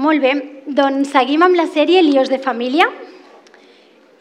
Molt 0.00 0.22
bé, 0.22 0.30
doncs 0.64 1.10
seguim 1.12 1.42
amb 1.44 1.58
la 1.58 1.66
sèrie 1.68 2.00
Líos 2.00 2.30
de 2.32 2.38
família 2.40 2.86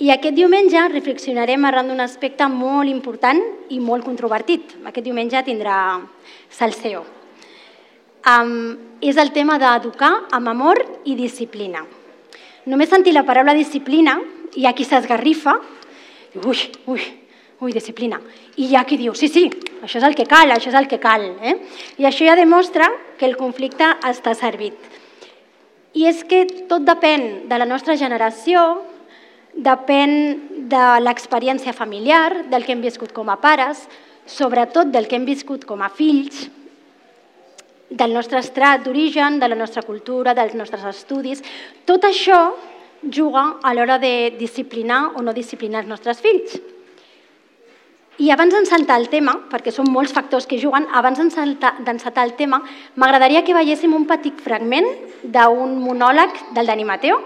i 0.04 0.10
aquest 0.12 0.36
diumenge 0.36 0.82
reflexionarem 0.92 1.68
arran 1.70 1.88
d'un 1.88 2.04
aspecte 2.04 2.48
molt 2.52 2.92
important 2.92 3.40
i 3.72 3.80
molt 3.80 4.04
controvertit. 4.04 4.74
Aquest 4.90 5.08
diumenge 5.08 5.44
tindrà 5.48 5.78
salseo. 6.58 7.06
Um, 8.28 8.52
és 9.00 9.16
el 9.24 9.32
tema 9.32 9.56
d'educar 9.62 10.12
amb 10.36 10.52
amor 10.52 10.84
i 11.08 11.16
disciplina. 11.16 11.86
Només 12.68 12.92
sentir 12.92 13.16
la 13.16 13.24
paraula 13.24 13.56
disciplina 13.56 14.18
hi 14.60 14.68
ha 14.68 14.76
qui 14.76 14.84
s'esgarrifa 14.84 15.56
ui, 16.44 16.60
ui, 16.92 17.10
ui, 17.62 17.72
disciplina. 17.72 18.20
I 18.58 18.68
hi 18.68 18.76
ha 18.76 18.84
qui 18.84 19.00
diu, 19.00 19.16
sí, 19.16 19.32
sí, 19.32 19.48
això 19.80 20.04
és 20.04 20.12
el 20.12 20.20
que 20.20 20.28
cal, 20.28 20.52
això 20.52 20.74
és 20.74 20.82
el 20.82 20.92
que 20.92 21.00
cal. 21.00 21.30
Eh? 21.40 21.56
I 22.04 22.10
això 22.10 22.28
ja 22.28 22.36
demostra 22.36 22.92
que 23.16 23.30
el 23.30 23.40
conflicte 23.40 23.96
està 24.04 24.36
servit. 24.36 24.99
I 25.94 26.06
és 26.06 26.22
que 26.28 26.44
tot 26.70 26.86
depèn 26.86 27.50
de 27.50 27.58
la 27.58 27.66
nostra 27.66 27.96
generació, 27.98 28.62
depèn 29.56 30.14
de 30.70 30.86
l'experiència 31.02 31.74
familiar, 31.74 32.46
del 32.52 32.66
que 32.66 32.76
hem 32.76 32.86
viscut 32.86 33.14
com 33.16 33.30
a 33.30 33.40
pares, 33.42 33.88
sobretot 34.30 34.92
del 34.94 35.08
que 35.10 35.18
hem 35.18 35.26
viscut 35.26 35.66
com 35.66 35.82
a 35.82 35.90
fills, 35.90 36.48
del 37.90 38.14
nostre 38.14 38.40
estrat 38.40 38.84
d'origen, 38.86 39.40
de 39.42 39.48
la 39.50 39.58
nostra 39.58 39.82
cultura, 39.82 40.36
dels 40.38 40.54
nostres 40.54 40.86
estudis. 40.86 41.42
Tot 41.90 42.06
això 42.06 42.54
juga 43.02 43.56
a 43.64 43.74
l'hora 43.74 43.98
de 43.98 44.36
disciplinar 44.38 45.16
o 45.16 45.24
no 45.26 45.34
disciplinar 45.34 45.82
els 45.82 45.90
nostres 45.90 46.22
fills. 46.22 46.60
I 48.20 48.32
abans 48.32 48.52
d'encetar 48.52 48.98
el 49.00 49.08
tema, 49.08 49.32
perquè 49.48 49.72
són 49.72 49.88
molts 49.96 50.12
factors 50.12 50.44
que 50.44 50.58
juguen, 50.60 50.90
abans 50.92 51.22
d'encetar 51.22 52.26
el 52.26 52.34
tema, 52.36 52.60
m'agradaria 53.00 53.46
que 53.48 53.56
veiéssim 53.56 53.94
un 53.96 54.04
petit 54.10 54.42
fragment 54.44 54.90
d'un 55.24 55.78
monòleg 55.80 56.36
del 56.58 56.68
Dani 56.68 56.84
Mateo. 56.84 57.22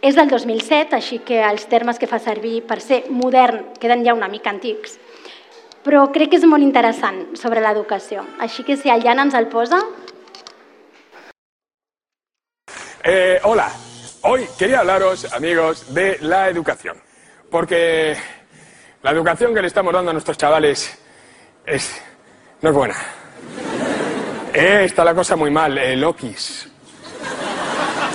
És 0.00 0.14
del 0.14 0.30
2007, 0.30 0.94
així 0.94 1.18
que 1.26 1.42
els 1.42 1.66
termes 1.66 1.98
que 1.98 2.06
fa 2.06 2.22
servir 2.22 2.62
per 2.70 2.78
ser 2.80 3.02
modern 3.10 3.74
queden 3.82 4.06
ja 4.06 4.14
una 4.14 4.30
mica 4.30 4.54
antics, 4.54 4.94
però 5.82 6.06
crec 6.14 6.30
que 6.30 6.38
és 6.38 6.46
molt 6.46 6.62
interessant 6.62 7.34
sobre 7.34 7.60
l'educació. 7.60 8.22
Així 8.38 8.62
que 8.62 8.78
si 8.78 8.94
el 8.94 9.02
Jan 9.02 9.26
ens 9.26 9.34
el 9.34 9.50
posa... 9.50 9.82
Eh, 13.02 13.40
hola, 13.42 13.66
hoy 14.22 14.46
quería 14.56 14.80
hablaros, 14.80 15.32
amigos, 15.34 15.92
de 15.92 16.18
la 16.20 16.48
educación, 16.48 16.96
porque 17.50 18.14
la 19.02 19.10
educación 19.12 19.54
que 19.54 19.62
le 19.62 19.68
estamos 19.68 19.92
dando 19.92 20.10
a 20.10 20.12
nuestros 20.12 20.36
chavales 20.36 20.98
es, 21.64 22.02
no 22.60 22.70
es 22.70 22.74
buena. 22.74 22.96
Eh, 24.52 24.82
está 24.84 25.04
la 25.04 25.14
cosa 25.14 25.36
muy 25.36 25.50
mal, 25.50 25.78
eh, 25.78 25.96
Lokis. 25.96 26.68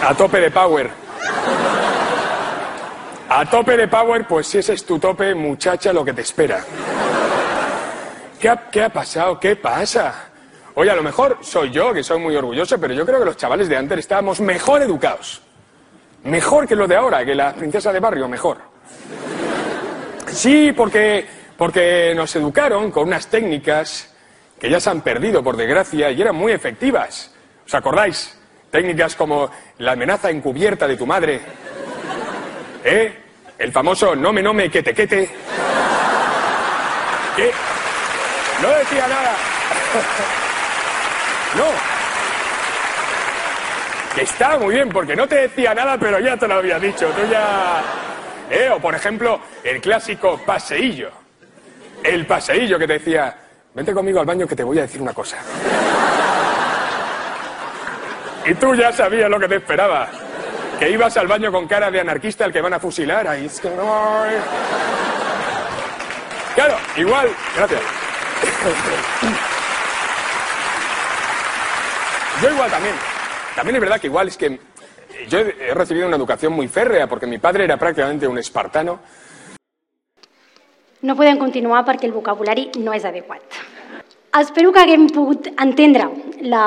A 0.01 0.13
tope 0.13 0.39
de 0.39 0.51
power. 0.51 0.89
A 3.29 3.45
tope 3.49 3.75
de 3.75 3.87
power, 3.87 4.27
pues 4.27 4.47
si 4.47 4.59
ese 4.59 4.73
es 4.73 4.85
tu 4.85 4.99
tope, 4.99 5.33
muchacha, 5.33 5.91
lo 5.91 6.05
que 6.05 6.13
te 6.13 6.21
espera. 6.21 6.63
¿Qué 8.39 8.49
ha, 8.49 8.69
qué 8.69 8.83
ha 8.83 8.89
pasado? 8.89 9.39
¿Qué 9.39 9.55
pasa? 9.55 10.29
Oye, 10.75 10.91
a 10.91 10.95
lo 10.95 11.01
mejor 11.01 11.39
soy 11.41 11.71
yo, 11.71 11.93
que 11.93 12.03
soy 12.03 12.19
muy 12.19 12.35
orgulloso, 12.35 12.77
pero 12.77 12.93
yo 12.93 13.05
creo 13.05 13.19
que 13.19 13.25
los 13.25 13.37
chavales 13.37 13.67
de 13.69 13.77
antes 13.77 13.97
estábamos 13.97 14.39
mejor 14.41 14.83
educados. 14.83 15.41
Mejor 16.25 16.67
que 16.67 16.75
los 16.75 16.87
de 16.87 16.95
ahora, 16.95 17.25
que 17.25 17.33
la 17.33 17.53
princesa 17.53 17.91
de 17.91 17.99
barrio, 17.99 18.27
mejor. 18.27 18.57
Sí, 20.35 20.73
porque, 20.73 21.25
porque 21.57 22.13
nos 22.13 22.35
educaron 22.35 22.91
con 22.91 23.07
unas 23.07 23.27
técnicas 23.27 24.13
que 24.59 24.69
ya 24.69 24.81
se 24.81 24.89
han 24.89 24.99
perdido, 24.99 25.41
por 25.41 25.55
desgracia, 25.55 26.11
y 26.11 26.21
eran 26.21 26.35
muy 26.35 26.51
efectivas. 26.51 27.33
¿Os 27.65 27.73
acordáis? 27.73 28.37
Técnicas 28.69 29.15
como 29.15 29.49
la 29.77 29.93
amenaza 29.93 30.29
encubierta 30.29 30.87
de 30.87 30.97
tu 30.97 31.05
madre, 31.05 31.39
¿eh? 32.83 33.17
El 33.57 33.71
famoso 33.71 34.13
no 34.13 34.33
me, 34.33 34.43
no 34.43 34.53
me, 34.53 34.69
que 34.69 34.83
te, 34.83 34.93
que 34.93 35.07
te. 35.07 35.29
¿Qué? 37.37 37.51
No 38.61 38.69
decía 38.69 39.07
nada. 39.07 39.35
No. 41.55 41.63
Que 44.13 44.23
está 44.23 44.59
muy 44.59 44.75
bien, 44.75 44.89
porque 44.89 45.15
no 45.15 45.25
te 45.25 45.35
decía 45.35 45.73
nada, 45.73 45.97
pero 45.97 46.19
ya 46.19 46.35
te 46.35 46.49
lo 46.49 46.55
había 46.55 46.77
dicho. 46.77 47.07
Tú 47.11 47.21
ya. 47.31 47.81
¿Eh? 48.49 48.69
O 48.69 48.79
por 48.79 48.95
ejemplo, 48.95 49.39
el 49.63 49.81
clásico 49.81 50.39
paseillo. 50.45 51.11
El 52.03 52.25
paseillo 52.25 52.77
que 52.77 52.87
te 52.87 52.93
decía, 52.93 53.35
vente 53.73 53.93
conmigo 53.93 54.19
al 54.19 54.25
baño 54.25 54.47
que 54.47 54.55
te 54.55 54.63
voy 54.63 54.77
a 54.79 54.83
decir 54.83 55.01
una 55.01 55.13
cosa. 55.13 55.37
Y 58.45 58.53
tú 58.55 58.75
ya 58.75 58.91
sabías 58.91 59.29
lo 59.29 59.39
que 59.39 59.47
te 59.47 59.55
esperaba. 59.55 60.07
Que 60.79 60.89
ibas 60.89 61.17
al 61.17 61.27
baño 61.27 61.51
con 61.51 61.67
cara 61.67 61.89
de 61.89 61.99
anarquista 61.99 62.45
al 62.45 62.53
que 62.53 62.61
van 62.61 62.73
a 62.73 62.79
fusilar. 62.79 63.27
Ahí 63.27 63.45
es 63.45 63.59
que 63.59 63.69
no. 63.69 64.23
Claro, 66.53 66.77
igual. 66.95 67.29
Gracias. 67.55 67.81
Yo 72.41 72.49
igual 72.51 72.69
también. 72.69 72.95
También 73.55 73.75
es 73.77 73.81
verdad 73.81 73.99
que 73.99 74.07
igual 74.07 74.27
es 74.27 74.37
que 74.37 74.59
yo 75.29 75.39
he 75.39 75.73
recibido 75.73 76.07
una 76.07 76.17
educación 76.17 76.53
muy 76.53 76.67
férrea 76.67 77.07
porque 77.07 77.27
mi 77.27 77.37
padre 77.37 77.63
era 77.63 77.77
prácticamente 77.77 78.27
un 78.27 78.37
espartano. 78.37 78.99
No 81.01 81.13
podem 81.15 81.37
continuar 81.37 81.83
perquè 81.85 82.07
el 82.09 82.15
vocabulari 82.15 82.71
no 82.81 82.93
és 82.95 83.05
adequat. 83.05 83.43
Espero 84.35 84.71
que 84.73 84.81
haguem 84.81 85.05
pogut 85.13 85.51
entendre 85.53 86.07
la, 86.41 86.65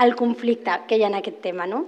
el 0.00 0.16
conflicte 0.16 0.80
que 0.88 0.96
hi 0.96 1.04
ha 1.04 1.10
en 1.12 1.18
aquest 1.20 1.42
tema. 1.44 1.66
No? 1.68 1.84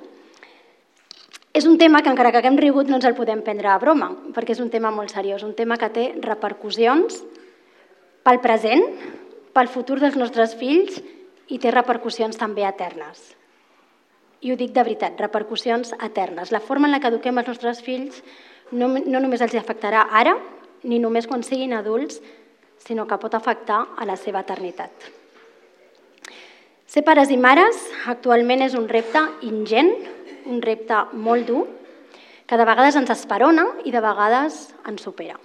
És 1.52 1.66
un 1.68 1.78
tema 1.80 2.02
que 2.02 2.12
encara 2.12 2.30
que 2.32 2.40
haguem 2.40 2.56
rigut 2.60 2.88
no 2.88 2.96
ens 3.00 3.08
el 3.08 3.16
podem 3.16 3.42
prendre 3.44 3.68
a 3.68 3.78
broma, 3.80 4.10
perquè 4.32 4.54
és 4.54 4.60
un 4.60 4.70
tema 4.72 4.92
molt 4.92 5.12
seriós, 5.12 5.42
un 5.44 5.56
tema 5.56 5.76
que 5.80 5.90
té 5.92 6.06
repercussions 6.20 7.20
pel 8.24 8.40
present, 8.44 8.84
pel 9.52 9.68
futur 9.68 9.98
dels 10.00 10.16
nostres 10.16 10.54
fills 10.56 11.00
i 11.52 11.58
té 11.60 11.72
repercussions 11.72 12.38
també 12.40 12.64
eternes. 12.64 13.41
I 14.42 14.50
ho 14.50 14.58
dic 14.58 14.72
de 14.74 14.82
veritat, 14.82 15.18
repercussions 15.20 15.94
eternes. 16.02 16.50
La 16.50 16.60
forma 16.60 16.88
en 16.88 16.96
la 16.96 17.00
que 17.00 17.10
eduquem 17.12 17.38
els 17.38 17.50
nostres 17.52 17.82
fills 17.86 18.22
no, 18.72 18.88
no 18.90 19.20
només 19.20 19.42
els 19.44 19.54
afectarà 19.58 20.08
ara, 20.10 20.34
ni 20.82 20.98
només 20.98 21.28
quan 21.30 21.44
siguin 21.46 21.76
adults, 21.78 22.18
sinó 22.82 23.06
que 23.06 23.18
pot 23.22 23.34
afectar 23.38 23.84
a 23.96 24.06
la 24.08 24.16
seva 24.18 24.42
eternitat. 24.42 24.90
Ser 26.92 27.04
pares 27.06 27.30
i 27.32 27.38
mares 27.40 27.78
actualment 28.10 28.66
és 28.66 28.74
un 28.76 28.88
repte 28.90 29.22
ingent, 29.48 29.94
un 30.50 30.58
repte 30.60 30.98
molt 31.14 31.46
dur, 31.48 31.62
que 32.44 32.58
de 32.58 32.66
vegades 32.68 32.98
ens 32.98 33.12
esperona 33.14 33.64
i 33.86 33.94
de 33.94 34.02
vegades 34.02 34.66
ens 34.90 35.06
supera. 35.06 35.38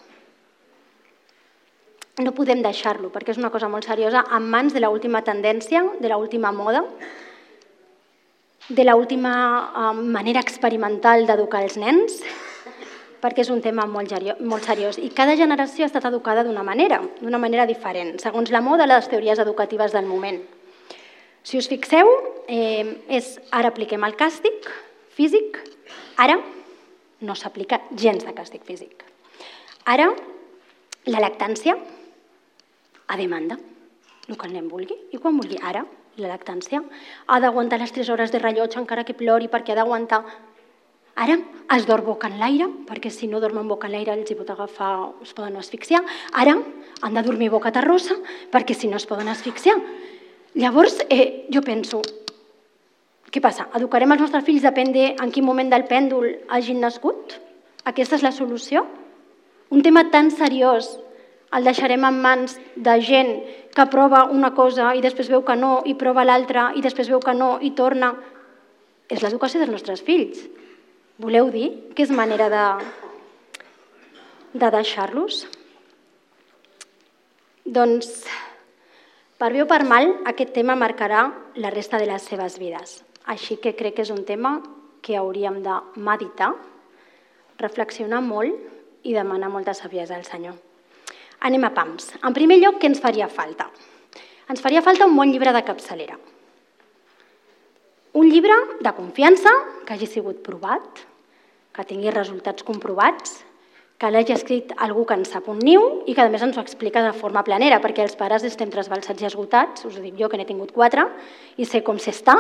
No 2.18 2.34
podem 2.34 2.64
deixar-lo, 2.66 3.12
perquè 3.14 3.32
és 3.36 3.38
una 3.38 3.52
cosa 3.54 3.70
molt 3.70 3.86
seriosa, 3.86 4.26
en 4.34 4.50
mans 4.50 4.74
de 4.74 4.82
l'última 4.82 5.22
tendència, 5.22 5.84
de 6.02 6.10
l'última 6.10 6.52
moda, 6.52 6.82
de 8.70 8.84
l'última 8.84 9.34
uh, 9.72 9.94
manera 9.96 10.42
experimental 10.44 11.26
d'educar 11.28 11.64
els 11.64 11.78
nens, 11.80 12.20
perquè 13.24 13.46
és 13.46 13.52
un 13.54 13.62
tema 13.64 13.86
molt, 13.88 14.12
molt 14.44 14.68
seriós. 14.68 15.00
I 15.00 15.10
cada 15.16 15.38
generació 15.40 15.86
ha 15.86 15.90
estat 15.90 16.06
educada 16.10 16.44
d'una 16.44 16.66
manera, 16.68 17.00
d'una 17.22 17.40
manera 17.40 17.66
diferent, 17.66 18.18
segons 18.20 18.52
la 18.52 18.62
moda 18.62 18.86
i 18.86 18.92
les 18.92 19.08
teories 19.08 19.40
educatives 19.40 19.96
del 19.96 20.06
moment. 20.06 20.42
Si 21.48 21.58
us 21.58 21.70
fixeu, 21.72 22.10
eh, 22.48 23.04
és 23.08 23.38
ara 23.56 23.72
apliquem 23.72 24.04
el 24.04 24.18
càstig 24.20 24.68
físic, 25.16 25.62
ara 26.18 26.42
no 27.22 27.36
s'aplica 27.36 27.80
gens 27.96 28.26
de 28.26 28.34
càstig 28.36 28.68
físic. 28.68 29.06
Ara, 29.88 30.12
la 31.08 31.24
lactància 31.24 31.78
a 33.08 33.16
demanda, 33.16 33.56
el 34.28 34.36
que 34.36 34.46
el 34.46 34.54
nen 34.54 34.68
vulgui, 34.68 34.98
i 35.16 35.18
quan 35.18 35.40
vulgui. 35.40 35.56
Ara, 35.64 35.86
la 36.18 36.34
lactància 36.34 36.82
ha 37.28 37.40
d'aguantar 37.40 37.80
les 37.80 37.94
3 37.94 38.10
hores 38.10 38.32
de 38.32 38.40
rellotge 38.40 38.80
encara 38.80 39.06
que 39.06 39.18
plori 39.18 39.48
perquè 39.48 39.74
ha 39.74 39.82
d'aguantar 39.82 40.24
Ara 41.18 41.34
es 41.74 41.88
dorm 41.90 42.06
boca 42.06 42.28
en 42.30 42.36
l'aire, 42.38 42.68
perquè 42.86 43.10
si 43.10 43.26
no 43.26 43.40
dormen 43.42 43.66
boca 43.66 43.88
en 43.88 43.96
l'aire 43.96 44.14
els 44.14 44.30
hi 44.30 44.36
pot 44.38 44.52
agafar, 44.54 44.92
es 45.26 45.32
poden 45.34 45.56
asfixiar. 45.58 46.04
Ara 46.32 46.54
han 47.02 47.18
de 47.18 47.24
dormir 47.26 47.50
boca 47.50 47.72
terrossa, 47.74 48.14
perquè 48.54 48.76
si 48.78 48.86
no 48.86 49.00
es 49.02 49.08
poden 49.10 49.28
asfixiar. 49.28 49.80
Llavors, 50.54 51.00
eh, 51.10 51.48
jo 51.50 51.64
penso, 51.66 52.04
què 53.34 53.42
passa? 53.42 53.66
Educarem 53.74 54.14
els 54.14 54.22
nostres 54.28 54.46
fills 54.46 54.62
depèn 54.62 54.94
de 54.94 55.08
en 55.18 55.34
quin 55.34 55.46
moment 55.46 55.74
del 55.74 55.88
pèndol 55.90 56.30
hagin 56.54 56.86
nascut? 56.86 57.34
Aquesta 57.84 58.16
és 58.16 58.24
la 58.24 58.32
solució? 58.32 58.86
Un 59.74 59.82
tema 59.82 60.06
tan 60.14 60.30
seriós 60.30 61.00
el 61.56 61.64
deixarem 61.64 62.04
en 62.04 62.20
mans 62.22 62.58
de 62.76 62.96
gent 63.02 63.32
que 63.76 63.86
prova 63.92 64.26
una 64.34 64.52
cosa 64.56 64.92
i 64.98 65.04
després 65.04 65.30
veu 65.32 65.44
que 65.48 65.56
no, 65.56 65.82
i 65.86 65.96
prova 65.96 66.26
l'altra, 66.26 66.72
i 66.76 66.84
després 66.84 67.10
veu 67.12 67.22
que 67.24 67.36
no, 67.38 67.58
i 67.62 67.72
torna. 67.78 68.12
És 69.08 69.24
l'educació 69.24 69.62
dels 69.62 69.72
nostres 69.72 70.04
fills. 70.04 70.42
Voleu 71.18 71.50
dir 71.54 71.70
que 71.96 72.04
és 72.04 72.12
manera 72.12 72.50
de, 72.52 72.66
de 74.54 74.72
deixar-los? 74.76 75.46
Doncs, 77.64 78.12
per 79.40 79.52
bé 79.54 79.64
o 79.64 79.70
per 79.70 79.84
mal, 79.88 80.12
aquest 80.30 80.54
tema 80.56 80.76
marcarà 80.76 81.26
la 81.62 81.72
resta 81.74 82.00
de 82.02 82.10
les 82.12 82.28
seves 82.28 82.60
vides. 82.60 83.02
Així 83.28 83.58
que 83.62 83.76
crec 83.76 83.98
que 83.98 84.06
és 84.06 84.14
un 84.14 84.24
tema 84.28 84.60
que 85.02 85.18
hauríem 85.18 85.62
de 85.64 85.80
meditar, 86.04 86.54
reflexionar 87.58 88.22
molt 88.24 89.06
i 89.08 89.16
demanar 89.16 89.52
molta 89.52 89.76
saviesa 89.78 90.16
al 90.16 90.26
Senyor. 90.28 90.67
Anem 91.46 91.68
a 91.68 91.74
pams. 91.76 92.14
En 92.24 92.34
primer 92.34 92.58
lloc, 92.62 92.80
què 92.82 92.90
ens 92.90 93.02
faria 93.04 93.28
falta? 93.30 93.70
Ens 94.50 94.64
faria 94.64 94.82
falta 94.82 95.06
un 95.06 95.16
bon 95.16 95.30
llibre 95.30 95.54
de 95.54 95.64
capçalera. 95.68 96.18
Un 98.18 98.32
llibre 98.32 98.56
de 98.82 98.94
confiança, 98.98 99.52
que 99.86 99.94
hagi 99.94 100.08
sigut 100.10 100.40
provat, 100.46 101.04
que 101.76 101.86
tingui 101.86 102.10
resultats 102.10 102.66
comprovats, 102.66 103.44
que 103.98 104.10
l'hagi 104.14 104.34
escrit 104.34 104.74
algú 104.78 105.06
que 105.10 105.18
en 105.18 105.26
sap 105.26 105.48
un 105.50 105.60
niu 105.62 105.84
i 106.06 106.14
que 106.14 106.24
a 106.24 106.30
més 106.30 106.42
ens 106.46 106.58
ho 106.58 106.62
explica 106.62 107.02
de 107.06 107.14
forma 107.18 107.44
planera, 107.46 107.82
perquè 107.82 108.06
els 108.06 108.18
pares 108.18 108.46
estem 108.46 108.70
trasbalsats 108.74 109.22
i 109.22 109.30
esgotats, 109.30 109.86
us 109.86 109.98
ho 109.98 110.04
dic 110.04 110.18
jo 110.18 110.30
que 110.30 110.38
n'he 110.38 110.46
tingut 110.50 110.74
quatre 110.74 111.06
i 111.58 111.66
sé 111.66 111.84
com 111.86 112.02
s'està, 112.02 112.38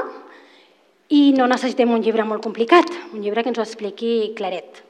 i 1.09 1.31
no 1.37 1.47
necessitem 1.47 1.93
un 1.93 2.03
llibre 2.03 2.25
molt 2.27 2.43
complicat, 2.43 2.89
un 3.13 3.23
llibre 3.23 3.43
que 3.43 3.53
ens 3.53 3.59
ho 3.61 3.65
expliqui 3.65 4.33
claret. 4.37 4.83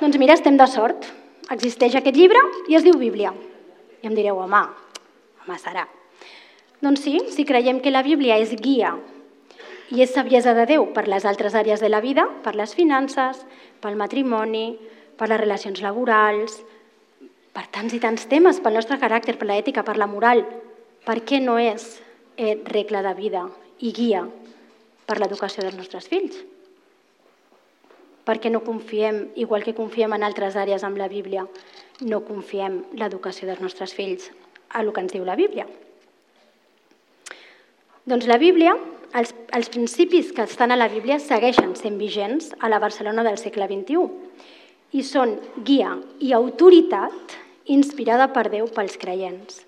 Doncs 0.00 0.16
mira, 0.18 0.34
estem 0.34 0.56
de 0.56 0.66
sort. 0.68 1.06
Existeix 1.50 1.96
aquest 1.98 2.14
llibre 2.14 2.40
i 2.70 2.76
es 2.78 2.84
diu 2.86 2.98
Bíblia. 2.98 3.32
I 4.00 4.08
em 4.08 4.14
direu, 4.14 4.38
home, 4.38 4.60
home, 5.42 5.56
serà. 5.58 5.86
Doncs 6.80 7.02
sí, 7.04 7.16
si 7.34 7.44
creiem 7.44 7.80
que 7.82 7.92
la 7.92 8.04
Bíblia 8.06 8.38
és 8.40 8.54
guia 8.56 8.94
i 9.90 10.04
és 10.04 10.12
saviesa 10.14 10.54
de 10.54 10.68
Déu 10.70 10.86
per 10.94 11.08
les 11.10 11.26
altres 11.26 11.56
àrees 11.58 11.82
de 11.82 11.90
la 11.90 12.00
vida, 12.00 12.28
per 12.44 12.54
les 12.54 12.72
finances, 12.78 13.42
pel 13.82 13.98
matrimoni, 13.98 14.78
per 15.18 15.28
les 15.28 15.40
relacions 15.42 15.82
laborals, 15.82 16.60
per 17.52 17.66
tants 17.74 17.98
i 17.98 18.00
tants 18.00 18.28
temes, 18.30 18.62
pel 18.62 18.78
nostre 18.78 19.00
caràcter, 19.02 19.34
per 19.36 19.50
l'ètica, 19.50 19.84
per 19.84 19.98
la 19.98 20.08
moral. 20.08 20.44
Per 21.04 21.18
què 21.26 21.42
no 21.42 21.58
és 21.58 21.98
eh, 22.38 22.56
regla 22.70 23.02
de 23.02 23.16
vida 23.18 23.44
i 23.82 23.92
guia 23.96 24.22
per 25.08 25.18
l'educació 25.18 25.66
dels 25.66 25.76
nostres 25.76 26.06
fills? 26.06 26.38
Perquè 28.30 28.54
no 28.54 28.62
confiem, 28.62 29.24
igual 29.34 29.66
que 29.66 29.74
confiem 29.74 30.14
en 30.14 30.22
altres 30.22 30.54
àrees 30.54 30.86
amb 30.86 31.00
la 31.02 31.10
Bíblia, 31.10 31.48
no 32.06 32.22
confiem 32.22 32.84
l'educació 32.94 33.48
dels 33.50 33.62
nostres 33.64 33.94
fills 33.96 34.30
a 34.70 34.84
el 34.84 34.92
que 34.94 35.02
ens 35.02 35.16
diu 35.16 35.26
la 35.26 35.34
Bíblia. 35.34 35.66
Doncs 38.06 38.28
la 38.30 38.38
Bíblia, 38.38 38.76
els, 39.18 39.34
els 39.50 39.68
principis 39.74 40.30
que 40.36 40.46
estan 40.46 40.70
a 40.70 40.78
la 40.78 40.88
Bíblia 40.92 41.18
segueixen 41.18 41.74
sent 41.74 41.98
vigents 41.98 42.52
a 42.60 42.70
la 42.70 42.78
Barcelona 42.78 43.26
del 43.26 43.38
segle 43.42 43.66
XXI 43.66 44.06
i 44.96 45.02
són 45.06 45.36
guia 45.66 45.96
i 46.22 46.32
autoritat 46.34 47.36
inspirada 47.70 48.30
per 48.34 48.48
Déu 48.50 48.70
pels 48.74 48.96
creients. 48.98 49.60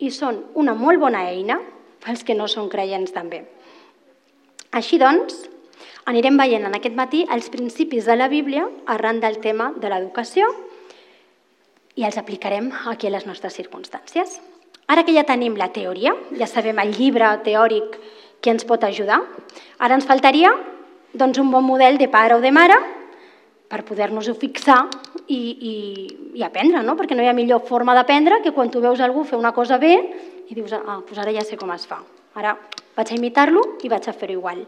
I 0.00 0.10
són 0.14 0.44
una 0.58 0.74
molt 0.78 1.02
bona 1.02 1.26
eina 1.30 1.60
pels 2.02 2.24
que 2.24 2.34
no 2.38 2.48
són 2.48 2.70
creients 2.72 3.12
també. 3.14 3.44
Així 4.70 4.98
doncs, 5.02 5.44
anirem 6.08 6.38
veient 6.40 6.64
en 6.66 6.76
aquest 6.76 6.96
matí 6.96 7.24
els 7.30 7.50
principis 7.52 8.06
de 8.08 8.16
la 8.16 8.28
Bíblia 8.28 8.68
arran 8.86 9.20
del 9.20 9.38
tema 9.40 9.72
de 9.76 9.90
l'educació 9.90 10.48
i 11.96 12.06
els 12.06 12.18
aplicarem 12.18 12.70
aquí 12.88 13.08
a 13.08 13.14
les 13.14 13.26
nostres 13.26 13.56
circumstàncies. 13.58 14.38
Ara 14.90 15.04
que 15.04 15.14
ja 15.14 15.26
tenim 15.26 15.56
la 15.58 15.70
teoria, 15.70 16.14
ja 16.38 16.48
sabem 16.50 16.78
el 16.82 16.94
llibre 16.96 17.28
teòric 17.44 17.98
que 18.40 18.50
ens 18.50 18.64
pot 18.64 18.82
ajudar, 18.84 19.20
ara 19.78 19.94
ens 19.94 20.08
faltaria 20.08 20.50
doncs, 21.12 21.38
un 21.38 21.50
bon 21.50 21.64
model 21.66 21.98
de 21.98 22.08
pare 22.08 22.34
o 22.34 22.40
de 22.40 22.50
mare 22.54 22.78
per 23.70 23.84
poder-nos-ho 23.86 24.34
fixar 24.34 24.80
i, 25.28 25.38
i, 25.38 25.74
i 26.40 26.42
aprendre, 26.42 26.82
no? 26.82 26.96
perquè 26.98 27.14
no 27.14 27.22
hi 27.22 27.30
ha 27.30 27.36
millor 27.36 27.62
forma 27.68 27.94
d'aprendre 27.94 28.40
que 28.42 28.54
quan 28.56 28.70
tu 28.70 28.82
veus 28.82 29.02
algú 29.04 29.22
fer 29.26 29.38
una 29.38 29.52
cosa 29.54 29.78
bé 29.78 29.92
i 30.50 30.56
dius, 30.56 30.72
ah, 30.74 30.98
doncs 30.98 31.20
ara 31.22 31.34
ja 31.36 31.44
sé 31.46 31.58
com 31.58 31.70
es 31.74 31.86
fa. 31.86 32.00
Ara 32.34 32.56
vaig 32.96 33.12
a 33.12 33.18
imitar-lo 33.18 33.62
i 33.86 33.90
vaig 33.92 34.08
a 34.08 34.14
fer-ho 34.16 34.34
igual. 34.34 34.64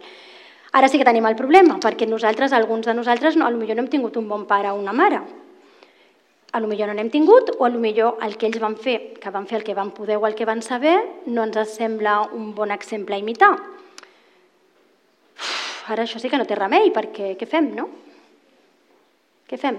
Ara 0.72 0.88
sí 0.88 0.96
que 0.96 1.04
tenim 1.04 1.26
el 1.28 1.36
problema, 1.36 1.76
perquè 1.80 2.06
nosaltres, 2.08 2.52
alguns 2.56 2.86
de 2.88 2.94
nosaltres, 2.96 3.36
no, 3.36 3.48
potser 3.60 3.76
no 3.76 3.82
hem 3.84 3.90
tingut 3.92 4.16
un 4.16 4.28
bon 4.28 4.46
pare 4.48 4.70
o 4.72 4.78
una 4.80 4.94
mare. 4.96 5.20
A 6.52 6.60
lo 6.60 6.68
millor 6.68 6.88
no 6.88 6.94
n'hem 6.96 7.10
tingut, 7.12 7.50
o 7.58 7.64
a 7.64 7.70
lo 7.72 7.80
millor 7.80 8.16
el 8.24 8.38
que 8.40 8.48
ells 8.48 8.60
van 8.60 8.76
fer, 8.76 9.14
que 9.20 9.30
van 9.32 9.46
fer 9.48 9.58
el 9.60 9.64
que 9.64 9.76
van 9.76 9.92
poder 9.92 10.16
o 10.16 10.26
el 10.26 10.34
que 10.34 10.48
van 10.48 10.62
saber, 10.64 10.96
no 11.26 11.44
ens 11.44 11.76
sembla 11.76 12.22
un 12.32 12.54
bon 12.56 12.72
exemple 12.72 13.14
a 13.16 13.20
imitar. 13.20 13.52
Uf, 15.36 15.90
ara 15.92 16.04
això 16.04 16.20
sí 16.20 16.28
que 16.32 16.40
no 16.40 16.48
té 16.48 16.56
remei, 16.56 16.88
perquè 16.92 17.34
què 17.36 17.48
fem, 17.48 17.74
no? 17.76 17.88
Què 19.48 19.60
fem? 19.60 19.76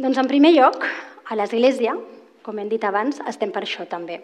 Doncs 0.00 0.16
en 0.16 0.28
primer 0.28 0.54
lloc, 0.56 0.84
a 1.28 1.36
l'Església, 1.36 1.92
com 2.40 2.56
hem 2.58 2.70
dit 2.72 2.84
abans, 2.88 3.20
estem 3.28 3.52
per 3.52 3.66
això 3.66 3.84
també. 3.88 4.22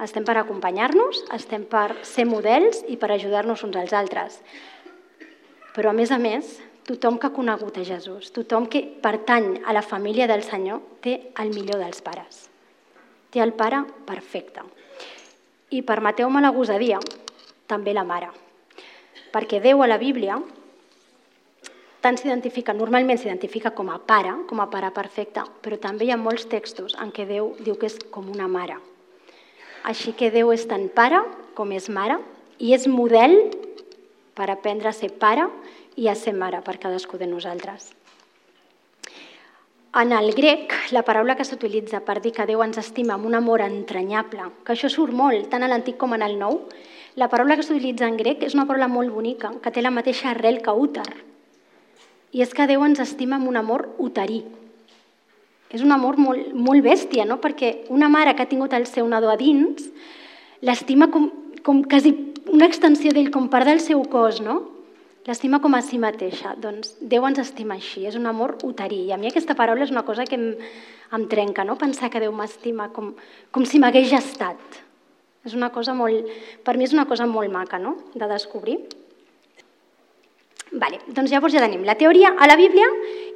Estem 0.00 0.24
per 0.24 0.38
acompanyar-nos, 0.40 1.24
estem 1.36 1.66
per 1.68 1.98
ser 2.06 2.24
models 2.24 2.84
i 2.88 2.96
per 2.96 3.10
ajudar-nos 3.12 3.64
uns 3.66 3.76
als 3.76 3.92
altres. 3.92 4.40
Però, 5.76 5.90
a 5.90 5.96
més 5.96 6.10
a 6.10 6.18
més, 6.18 6.56
tothom 6.88 7.18
que 7.20 7.28
ha 7.28 7.36
conegut 7.36 7.76
a 7.78 7.84
Jesús, 7.84 8.32
tothom 8.32 8.66
que 8.70 8.82
pertany 9.02 9.58
a 9.66 9.74
la 9.76 9.84
família 9.84 10.26
del 10.30 10.42
Senyor, 10.42 10.80
té 11.04 11.18
el 11.42 11.52
millor 11.52 11.82
dels 11.82 12.00
pares. 12.02 12.46
Té 13.28 13.42
el 13.44 13.52
pare 13.52 13.82
perfecte. 14.08 14.64
I 15.70 15.82
permeteu-me 15.84 16.40
la 16.40 16.54
gosadia, 16.54 17.00
també 17.68 17.92
la 17.92 18.06
mare. 18.08 18.30
Perquè 19.34 19.60
Déu 19.60 19.84
a 19.84 19.90
la 19.90 20.00
Bíblia 20.00 20.38
tant 22.00 22.16
s'identifica, 22.16 22.72
normalment 22.72 23.18
s'identifica 23.18 23.74
com 23.76 23.90
a 23.92 23.98
pare, 23.98 24.32
com 24.48 24.60
a 24.62 24.68
pare 24.70 24.88
perfecte, 24.94 25.42
però 25.60 25.76
també 25.82 26.06
hi 26.06 26.12
ha 26.14 26.20
molts 26.20 26.46
textos 26.48 26.94
en 27.02 27.12
què 27.12 27.26
Déu 27.28 27.52
diu 27.60 27.76
que 27.76 27.90
és 27.90 27.98
com 28.14 28.30
una 28.32 28.48
mare. 28.48 28.78
Així 29.84 30.14
que 30.16 30.30
Déu 30.32 30.52
és 30.54 30.64
tant 30.70 30.88
pare 30.94 31.20
com 31.58 31.72
és 31.74 31.88
mare 31.92 32.16
i 32.58 32.72
és 32.74 32.86
model 32.88 33.34
per 34.38 34.52
aprendre 34.54 34.88
a 34.88 34.94
ser 34.94 35.10
pare 35.10 35.48
i 35.98 36.06
a 36.06 36.14
ser 36.14 36.36
mare 36.38 36.62
per 36.62 36.78
cadascú 36.78 37.18
de 37.18 37.26
nosaltres. 37.26 37.90
En 39.98 40.12
el 40.12 40.30
grec, 40.36 40.74
la 40.94 41.02
paraula 41.02 41.34
que 41.34 41.46
s'utilitza 41.48 42.04
per 42.06 42.20
dir 42.22 42.30
que 42.36 42.44
Déu 42.46 42.60
ens 42.62 42.78
estima 42.78 43.16
amb 43.16 43.26
un 43.26 43.34
amor 43.34 43.64
entranyable, 43.64 44.44
que 44.62 44.76
això 44.76 44.90
surt 44.92 45.16
molt, 45.16 45.48
tant 45.50 45.64
a 45.64 45.70
l'antic 45.70 45.96
com 45.98 46.14
en 46.14 46.22
el 46.22 46.36
nou, 46.38 46.60
la 47.18 47.26
paraula 47.32 47.56
que 47.58 47.64
s'utilitza 47.66 48.06
en 48.06 48.18
grec 48.20 48.44
és 48.46 48.54
una 48.54 48.66
paraula 48.68 48.86
molt 48.92 49.10
bonica, 49.10 49.50
que 49.64 49.72
té 49.74 49.82
la 49.82 49.90
mateixa 49.90 50.30
arrel 50.30 50.60
que 50.62 50.70
úter, 50.70 51.08
i 52.30 52.44
és 52.44 52.52
que 52.54 52.68
Déu 52.70 52.84
ens 52.84 53.00
estima 53.02 53.40
amb 53.40 53.48
un 53.48 53.56
amor 53.58 53.88
uterí. 53.98 54.44
És 55.72 55.82
un 55.82 55.92
amor 55.92 56.20
molt, 56.20 56.52
molt 56.54 56.84
bèstia, 56.84 57.24
no? 57.26 57.40
perquè 57.40 57.88
una 57.88 58.08
mare 58.12 58.36
que 58.36 58.44
ha 58.44 58.52
tingut 58.52 58.76
el 58.76 58.86
seu 58.86 59.08
nadó 59.08 59.32
a 59.32 59.36
dins 59.40 59.88
l'estima 60.64 61.10
com, 61.10 61.28
com 61.64 61.82
quasi 61.84 62.14
una 62.52 62.66
extensió 62.66 63.12
d'ell, 63.14 63.30
com 63.34 63.48
part 63.52 63.68
del 63.68 63.80
seu 63.84 64.02
cos, 64.10 64.42
no? 64.44 64.58
L'estima 65.28 65.58
com 65.60 65.74
a 65.76 65.82
si 65.84 65.98
mateixa. 66.00 66.54
Doncs 66.56 66.94
Déu 67.04 67.26
ens 67.28 67.40
estima 67.42 67.76
així, 67.76 68.06
és 68.08 68.16
un 68.16 68.24
amor 68.30 68.56
uterí. 68.64 69.02
I 69.08 69.12
a 69.12 69.18
mi 69.20 69.28
aquesta 69.28 69.56
paraula 69.58 69.84
és 69.84 69.92
una 69.92 70.04
cosa 70.06 70.24
que 70.24 70.38
em, 70.38 70.54
em 71.12 71.26
trenca, 71.28 71.66
no? 71.68 71.76
pensar 71.76 72.08
que 72.08 72.22
Déu 72.22 72.32
m'estima 72.32 72.88
com, 72.94 73.12
com 73.52 73.66
si 73.68 73.80
m'hagués 73.82 74.08
gestat. 74.08 74.80
És 75.44 75.52
una 75.54 75.68
cosa 75.74 75.92
molt, 75.96 76.30
per 76.64 76.78
mi 76.78 76.88
és 76.88 76.96
una 76.96 77.04
cosa 77.08 77.28
molt 77.28 77.52
maca 77.52 77.78
no? 77.82 77.96
de 78.14 78.30
descobrir. 78.30 78.78
Vale, 80.72 81.02
doncs 81.12 81.30
llavors 81.32 81.54
ja 81.56 81.64
tenim 81.64 81.84
la 81.84 81.96
teoria 81.96 82.34
a 82.36 82.48
la 82.48 82.56
Bíblia 82.56 82.88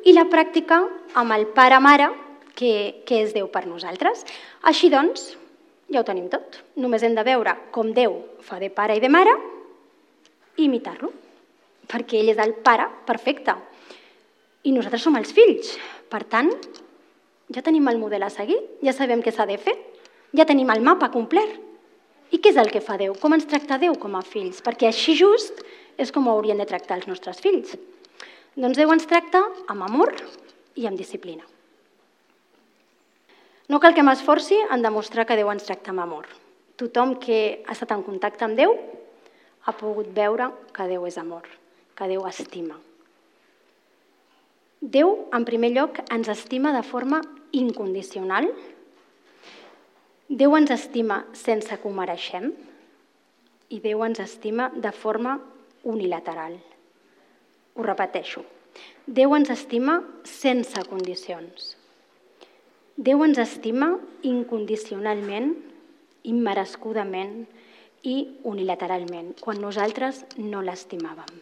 i 0.04 0.12
la 0.16 0.26
pràctica 0.32 0.82
amb 1.16 1.36
el 1.36 1.46
pare-mare, 1.52 2.10
que, 2.56 3.04
que 3.08 3.22
és 3.24 3.32
Déu 3.36 3.48
per 3.52 3.66
nosaltres. 3.68 4.24
Així 4.68 4.90
doncs, 4.92 5.32
ja 5.92 6.00
ho 6.00 6.06
tenim 6.08 6.28
tot. 6.32 6.58
Només 6.80 7.02
hem 7.04 7.14
de 7.16 7.24
veure 7.26 7.54
com 7.74 7.92
Déu 7.92 8.16
fa 8.42 8.58
de 8.60 8.70
pare 8.72 8.96
i 8.96 9.02
de 9.02 9.10
mare 9.12 9.34
i 10.56 10.66
imitar-lo, 10.66 11.12
perquè 11.88 12.20
ell 12.20 12.32
és 12.32 12.40
el 12.42 12.54
pare 12.64 12.88
perfecte. 13.06 13.54
I 14.64 14.72
nosaltres 14.72 15.04
som 15.04 15.16
els 15.18 15.32
fills. 15.34 15.74
Per 16.08 16.22
tant, 16.30 16.50
ja 17.52 17.64
tenim 17.64 17.88
el 17.88 18.00
model 18.00 18.24
a 18.24 18.30
seguir, 18.32 18.58
ja 18.84 18.94
sabem 18.96 19.22
què 19.24 19.32
s'ha 19.34 19.48
de 19.48 19.58
fer, 19.60 19.74
ja 20.36 20.48
tenim 20.48 20.70
el 20.72 20.84
mapa 20.84 21.10
complet. 21.12 21.58
I 22.32 22.40
què 22.40 22.52
és 22.54 22.60
el 22.60 22.72
que 22.72 22.80
fa 22.80 22.96
Déu? 22.96 23.12
Com 23.20 23.36
ens 23.36 23.48
tracta 23.48 23.80
Déu 23.80 23.98
com 24.00 24.16
a 24.16 24.24
fills? 24.24 24.62
Perquè 24.64 24.88
així 24.88 25.16
just 25.18 25.60
és 26.00 26.12
com 26.12 26.30
haurien 26.32 26.60
de 26.60 26.68
tractar 26.68 26.96
els 26.96 27.08
nostres 27.10 27.42
fills. 27.44 27.76
Doncs 28.56 28.80
Déu 28.80 28.92
ens 28.94 29.08
tracta 29.08 29.44
amb 29.68 29.84
amor 29.84 30.14
i 30.80 30.88
amb 30.88 30.96
disciplina. 30.96 31.51
No 33.70 33.78
cal 33.78 33.94
que 33.94 34.02
m'esforci 34.02 34.58
en 34.74 34.82
demostrar 34.82 35.26
que 35.26 35.36
Déu 35.38 35.50
ens 35.52 35.66
tracta 35.66 35.92
amb 35.92 36.02
amor. 36.02 36.26
Tothom 36.80 37.14
que 37.22 37.62
ha 37.66 37.74
estat 37.76 37.92
en 37.94 38.02
contacte 38.02 38.46
amb 38.46 38.58
Déu 38.58 38.74
ha 39.64 39.74
pogut 39.78 40.08
veure 40.16 40.50
que 40.74 40.88
Déu 40.90 41.06
és 41.06 41.18
amor, 41.20 41.46
que 41.94 42.08
Déu 42.10 42.26
estima. 42.26 42.78
Déu, 44.82 45.12
en 45.30 45.44
primer 45.46 45.70
lloc, 45.70 46.00
ens 46.10 46.26
estima 46.32 46.72
de 46.74 46.82
forma 46.82 47.20
incondicional. 47.54 48.48
Déu 50.26 50.56
ens 50.58 50.72
estima 50.74 51.20
sense 51.38 51.76
que 51.78 51.86
ho 51.86 51.92
mereixem 51.94 52.50
i 53.70 53.78
Déu 53.84 54.02
ens 54.02 54.18
estima 54.24 54.72
de 54.74 54.90
forma 54.90 55.36
unilateral. 55.86 56.58
Ho 57.78 57.86
repeteixo. 57.86 58.42
Déu 59.06 59.36
ens 59.36 59.52
estima 59.54 60.00
sense 60.26 60.82
condicions. 60.90 61.76
Déu 63.02 63.24
ens 63.26 63.40
estima 63.42 63.96
incondicionalment, 64.22 65.56
immerescudament, 66.22 67.40
i 68.02 68.14
unilateralment, 68.46 69.32
quan 69.40 69.60
nosaltres 69.62 70.24
no 70.38 70.62
l'estimàvem, 70.62 71.40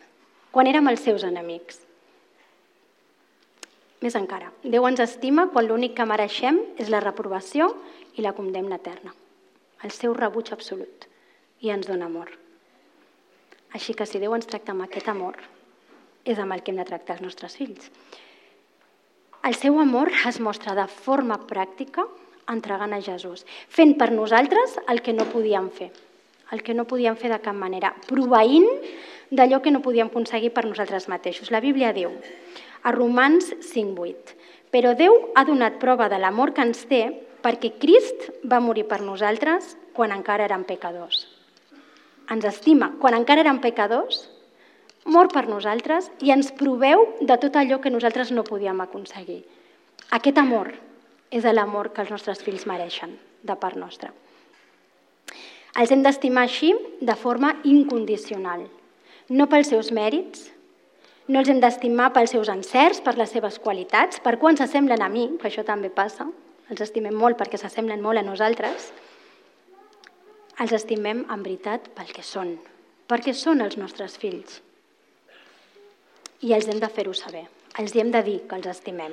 quan 0.52 0.68
érem 0.68 0.88
els 0.88 1.04
seus 1.04 1.24
enemics. 1.24 1.80
Més 4.00 4.16
encara, 4.16 4.52
Déu 4.64 4.86
ens 4.88 5.00
estima 5.04 5.48
quan 5.52 5.68
l'únic 5.68 5.96
que 5.96 6.08
mereixem 6.08 6.62
és 6.80 6.88
la 6.92 7.02
reprovació 7.04 7.70
i 8.16 8.24
la 8.24 8.32
condemna 8.36 8.80
eterna, 8.80 9.12
el 9.84 9.92
seu 9.92 10.16
rebuig 10.16 10.52
absolut, 10.56 11.08
i 11.60 11.72
ens 11.72 11.88
dona 11.88 12.08
amor. 12.08 12.32
Així 13.76 13.92
que 13.92 14.08
si 14.08 14.20
Déu 14.20 14.32
ens 14.36 14.48
tracta 14.48 14.72
amb 14.72 14.88
aquest 14.88 15.08
amor, 15.12 15.36
és 16.24 16.40
amb 16.40 16.56
el 16.56 16.64
que 16.64 16.72
hem 16.72 16.80
de 16.80 16.88
tractar 16.88 17.18
els 17.18 17.24
nostres 17.28 17.56
fills. 17.56 17.92
El 19.40 19.54
seu 19.56 19.78
amor 19.80 20.10
es 20.28 20.36
mostra 20.36 20.74
de 20.76 20.84
forma 20.92 21.38
pràctica 21.48 22.04
entregant 22.52 22.92
a 22.92 23.00
Jesús, 23.00 23.46
fent 23.72 23.94
per 23.96 24.10
nosaltres 24.12 24.74
el 24.92 25.00
que 25.00 25.14
no 25.16 25.24
podíem 25.30 25.70
fer, 25.72 25.88
el 26.52 26.60
que 26.66 26.74
no 26.76 26.84
podíem 26.84 27.16
fer 27.16 27.30
de 27.32 27.38
cap 27.40 27.56
manera, 27.56 27.94
proveint 28.08 28.68
d'allò 29.30 29.62
que 29.64 29.72
no 29.72 29.80
podíem 29.80 30.10
aconseguir 30.10 30.50
per 30.52 30.66
nosaltres 30.66 31.08
mateixos. 31.08 31.48
La 31.54 31.62
Bíblia 31.64 31.94
diu, 31.96 32.12
a 32.82 32.92
Romans 32.92 33.48
5.8, 33.64 34.36
però 34.74 34.92
Déu 34.98 35.16
ha 35.34 35.46
donat 35.48 35.80
prova 35.80 36.10
de 36.12 36.18
l'amor 36.20 36.52
que 36.52 36.66
ens 36.66 36.84
té 36.90 37.06
perquè 37.40 37.72
Crist 37.80 38.28
va 38.44 38.60
morir 38.60 38.84
per 38.90 39.00
nosaltres 39.00 39.72
quan 39.96 40.12
encara 40.12 40.44
érem 40.50 40.66
pecadors. 40.68 41.24
Ens 42.30 42.44
estima 42.44 42.92
quan 43.00 43.16
encara 43.16 43.40
érem 43.46 43.62
pecadors 43.64 44.26
mor 45.04 45.30
per 45.32 45.46
nosaltres 45.48 46.10
i 46.20 46.32
ens 46.34 46.50
proveu 46.52 47.06
de 47.20 47.36
tot 47.40 47.56
allò 47.56 47.80
que 47.80 47.92
nosaltres 47.92 48.30
no 48.32 48.44
podíem 48.44 48.80
aconseguir. 48.80 49.42
Aquest 50.10 50.38
amor 50.38 50.72
és 51.30 51.44
l'amor 51.44 51.92
que 51.94 52.02
els 52.02 52.10
nostres 52.10 52.42
fills 52.42 52.66
mereixen 52.66 53.16
de 53.42 53.56
part 53.56 53.76
nostra. 53.76 54.12
Els 55.78 55.90
hem 55.90 56.02
d'estimar 56.02 56.44
així 56.44 56.74
de 57.00 57.14
forma 57.14 57.54
incondicional, 57.64 58.66
no 59.30 59.46
pels 59.46 59.70
seus 59.70 59.92
mèrits, 59.94 60.50
no 61.28 61.38
els 61.38 61.48
hem 61.48 61.60
d'estimar 61.62 62.10
pels 62.12 62.34
seus 62.34 62.50
encerts, 62.50 63.00
per 63.00 63.14
les 63.16 63.30
seves 63.30 63.60
qualitats, 63.62 64.18
per 64.18 64.36
quan 64.38 64.58
s'assemblen 64.58 65.02
a 65.02 65.08
mi, 65.08 65.28
que 65.38 65.46
això 65.46 65.62
també 65.64 65.88
passa, 65.88 66.26
els 66.68 66.82
estimem 66.82 67.14
molt 67.14 67.38
perquè 67.38 67.58
s'assemblen 67.58 68.02
molt 68.02 68.18
a 68.18 68.26
nosaltres, 68.26 68.90
els 70.60 70.74
estimem 70.74 71.22
en 71.30 71.46
veritat 71.46 71.86
pel 71.94 72.10
que 72.12 72.26
són, 72.26 72.58
perquè 73.06 73.32
són 73.32 73.62
els 73.62 73.78
nostres 73.78 74.18
fills 74.18 74.58
i 76.40 76.54
els 76.56 76.68
hem 76.68 76.80
de 76.80 76.88
fer-ho 76.88 77.14
saber. 77.14 77.46
Els 77.78 77.94
hem 77.96 78.10
de 78.10 78.22
dir 78.26 78.38
que 78.48 78.56
els 78.58 78.68
estimem. 78.70 79.12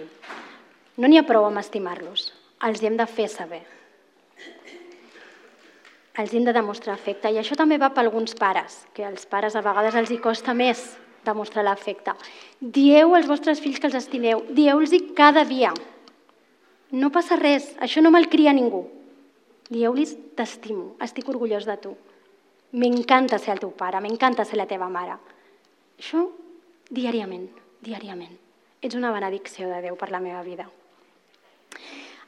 No 0.98 1.08
n'hi 1.08 1.20
ha 1.20 1.26
prou 1.28 1.46
amb 1.46 1.62
estimar-los, 1.62 2.32
els 2.66 2.82
hem 2.84 2.96
de 2.98 3.06
fer 3.06 3.28
saber. 3.30 3.62
Els 6.18 6.34
hem 6.34 6.48
de 6.48 6.54
demostrar 6.56 6.96
afecte. 6.96 7.30
I 7.30 7.38
això 7.38 7.56
també 7.56 7.78
va 7.78 7.92
per 7.94 8.02
alguns 8.02 8.34
pares, 8.34 8.80
que 8.98 9.06
als 9.06 9.28
pares 9.30 9.56
a 9.56 9.62
vegades 9.62 9.96
els 10.00 10.10
hi 10.10 10.18
costa 10.24 10.56
més 10.58 10.96
demostrar 11.28 11.66
l'afecte. 11.68 12.16
Dieu 12.60 13.14
als 13.14 13.28
vostres 13.30 13.62
fills 13.62 13.78
que 13.80 13.90
els 13.92 14.00
estimeu, 14.00 14.42
dieu-los 14.50 14.96
cada 15.16 15.44
dia. 15.46 15.74
No 16.92 17.12
passa 17.12 17.38
res, 17.38 17.76
això 17.84 18.02
no 18.02 18.14
malcria 18.16 18.56
ningú. 18.56 18.88
Dieu-los, 19.70 20.16
t'estimo, 20.40 20.96
estic 21.04 21.30
orgullós 21.30 21.68
de 21.68 21.78
tu. 21.84 21.94
M'encanta 22.72 23.38
ser 23.38 23.54
el 23.54 23.62
teu 23.62 23.76
pare, 23.76 24.02
m'encanta 24.02 24.48
ser 24.48 24.58
la 24.58 24.68
teva 24.68 24.90
mare. 24.90 25.20
Això 26.00 26.26
diàriament, 26.94 27.48
diàriament. 27.84 28.36
Ets 28.82 28.96
una 28.96 29.12
benedicció 29.12 29.68
de 29.72 29.82
Déu 29.84 29.96
per 30.00 30.10
la 30.12 30.22
meva 30.24 30.44
vida. 30.46 30.68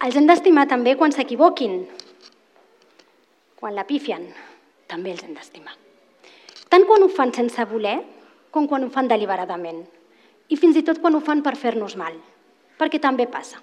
Els 0.03 0.15
hem 0.15 0.27
d'estimar 0.27 0.65
també 0.67 0.95
quan 0.97 1.11
s'equivoquin, 1.11 1.83
quan 3.59 3.75
la 3.75 3.85
pifien, 3.87 4.25
també 4.87 5.13
els 5.13 5.23
hem 5.23 5.35
d'estimar. 5.35 5.75
Tant 6.69 6.85
quan 6.87 7.03
ho 7.03 7.09
fan 7.11 7.33
sense 7.35 7.65
voler, 7.69 7.97
com 8.51 8.67
quan 8.67 8.83
ho 8.83 8.89
fan 8.93 9.09
deliberadament. 9.09 9.83
I 10.49 10.57
fins 10.57 10.79
i 10.79 10.83
tot 10.85 11.01
quan 11.01 11.15
ho 11.15 11.21
fan 11.21 11.43
per 11.45 11.55
fer-nos 11.59 11.95
mal, 11.99 12.15
perquè 12.79 13.01
també 13.01 13.27
passa. 13.29 13.61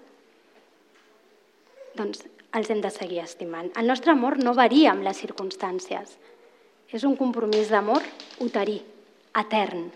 Doncs 1.96 2.26
els 2.56 2.70
hem 2.70 2.80
de 2.84 2.92
seguir 2.92 3.22
estimant. 3.24 3.70
El 3.76 3.88
nostre 3.90 4.12
amor 4.12 4.38
no 4.38 4.54
varia 4.54 4.92
amb 4.92 5.04
les 5.04 5.18
circumstàncies. 5.18 6.16
És 6.92 7.04
un 7.04 7.16
compromís 7.18 7.72
d'amor 7.72 8.04
uterí, 8.44 8.78
etern, 9.36 9.88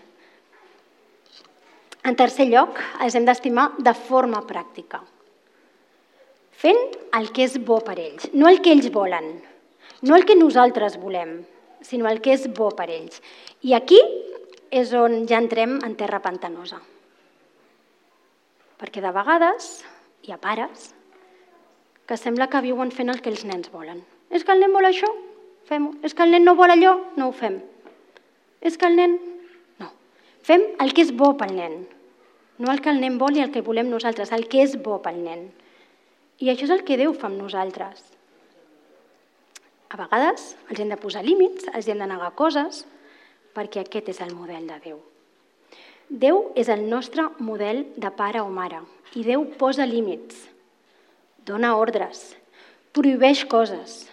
en 2.03 2.17
tercer 2.17 2.47
lloc, 2.49 2.79
els 3.03 3.15
hem 3.15 3.25
d'estimar 3.27 3.71
de 3.77 3.93
forma 3.97 4.41
pràctica, 4.49 5.01
fent 6.61 6.81
el 7.17 7.31
que 7.33 7.45
és 7.47 7.57
bo 7.65 7.79
per 7.85 7.97
ells, 7.99 8.29
no 8.33 8.49
el 8.49 8.61
que 8.61 8.73
ells 8.73 8.89
volen, 8.93 9.33
no 10.01 10.17
el 10.17 10.25
que 10.25 10.37
nosaltres 10.37 10.97
volem, 11.01 11.41
sinó 11.81 12.09
el 12.09 12.21
que 12.21 12.33
és 12.33 12.47
bo 12.53 12.69
per 12.77 12.89
ells. 12.89 13.21
I 13.65 13.75
aquí 13.77 13.99
és 14.71 14.93
on 14.97 15.25
ja 15.29 15.41
entrem 15.41 15.79
en 15.85 15.95
terra 15.99 16.21
pantanosa. 16.23 16.79
Perquè 18.81 19.01
de 19.03 19.11
vegades 19.13 19.71
hi 20.25 20.33
ha 20.33 20.41
pares 20.41 20.91
que 22.09 22.17
sembla 22.17 22.49
que 22.49 22.63
viuen 22.65 22.89
fent 22.93 23.11
el 23.13 23.21
que 23.21 23.29
els 23.29 23.43
nens 23.45 23.69
volen. 23.73 24.01
És 24.29 24.45
que 24.45 24.53
el 24.55 24.63
nen 24.63 24.73
vol 24.73 24.87
això? 24.87 25.09
Fem-ho. 25.69 25.93
És 26.01 26.15
que 26.15 26.25
el 26.25 26.33
nen 26.33 26.45
no 26.47 26.55
vol 26.57 26.73
allò? 26.73 26.95
No 27.17 27.29
ho 27.29 27.35
fem. 27.35 27.59
És 28.61 28.77
que 28.77 28.89
el 28.89 28.97
nen 28.97 29.17
Fem 30.47 30.63
el 30.81 30.93
que 30.97 31.03
és 31.05 31.11
bo 31.13 31.33
pel 31.37 31.53
nen, 31.57 31.75
no 32.61 32.71
el 32.71 32.81
que 32.81 32.89
el 32.93 33.01
nen 33.01 33.17
vol 33.21 33.37
i 33.37 33.43
el 33.43 33.51
que 33.53 33.63
volem 33.65 33.89
nosaltres, 33.89 34.31
el 34.33 34.47
que 34.49 34.61
és 34.61 34.75
bo 34.81 34.99
pel 35.01 35.21
nen. 35.21 35.47
I 36.41 36.49
això 36.49 36.65
és 36.67 36.73
el 36.73 36.83
que 36.85 36.97
Déu 36.97 37.13
fa 37.17 37.29
amb 37.29 37.41
nosaltres. 37.41 38.03
A 39.91 39.99
vegades 39.99 40.53
els 40.69 40.79
hem 40.79 40.89
de 40.89 40.97
posar 40.97 41.23
límits, 41.25 41.67
els 41.73 41.89
hem 41.89 42.01
de 42.01 42.09
negar 42.09 42.31
coses, 42.37 42.85
perquè 43.53 43.83
aquest 43.83 44.13
és 44.13 44.21
el 44.23 44.33
model 44.33 44.69
de 44.69 44.77
Déu. 44.85 45.01
Déu 46.09 46.41
és 46.59 46.69
el 46.69 46.87
nostre 46.89 47.27
model 47.39 47.85
de 47.95 48.11
pare 48.11 48.41
o 48.41 48.49
mare 48.49 48.81
i 49.15 49.25
Déu 49.27 49.45
posa 49.59 49.85
límits, 49.87 50.47
dona 51.45 51.75
ordres, 51.79 52.31
prohibeix 52.93 53.45
coses, 53.49 54.05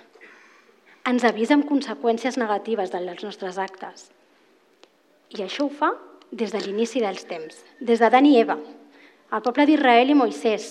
ens 1.08 1.24
avisa 1.24 1.56
amb 1.56 1.66
conseqüències 1.68 2.36
negatives 2.38 2.92
dels 2.92 3.24
nostres 3.24 3.58
actes. 3.58 4.10
I 5.36 5.44
això 5.44 5.66
ho 5.66 5.72
fa 5.72 5.92
des 6.30 6.52
de 6.52 6.60
l'inici 6.62 7.00
dels 7.00 7.24
temps, 7.28 7.64
des 7.80 8.00
d'Adam 8.00 8.26
i 8.28 8.36
Eva, 8.40 8.58
el 9.32 9.44
poble 9.44 9.66
d'Israel 9.68 10.12
i 10.12 10.16
Moisès. 10.16 10.68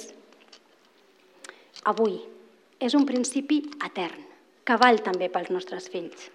Avui 1.86 2.18
és 2.80 2.94
un 2.98 3.06
principi 3.06 3.62
etern, 3.86 4.24
que 4.66 4.78
val 4.78 5.00
també 5.06 5.30
pels 5.34 5.52
nostres 5.54 5.88
fills. 5.90 6.30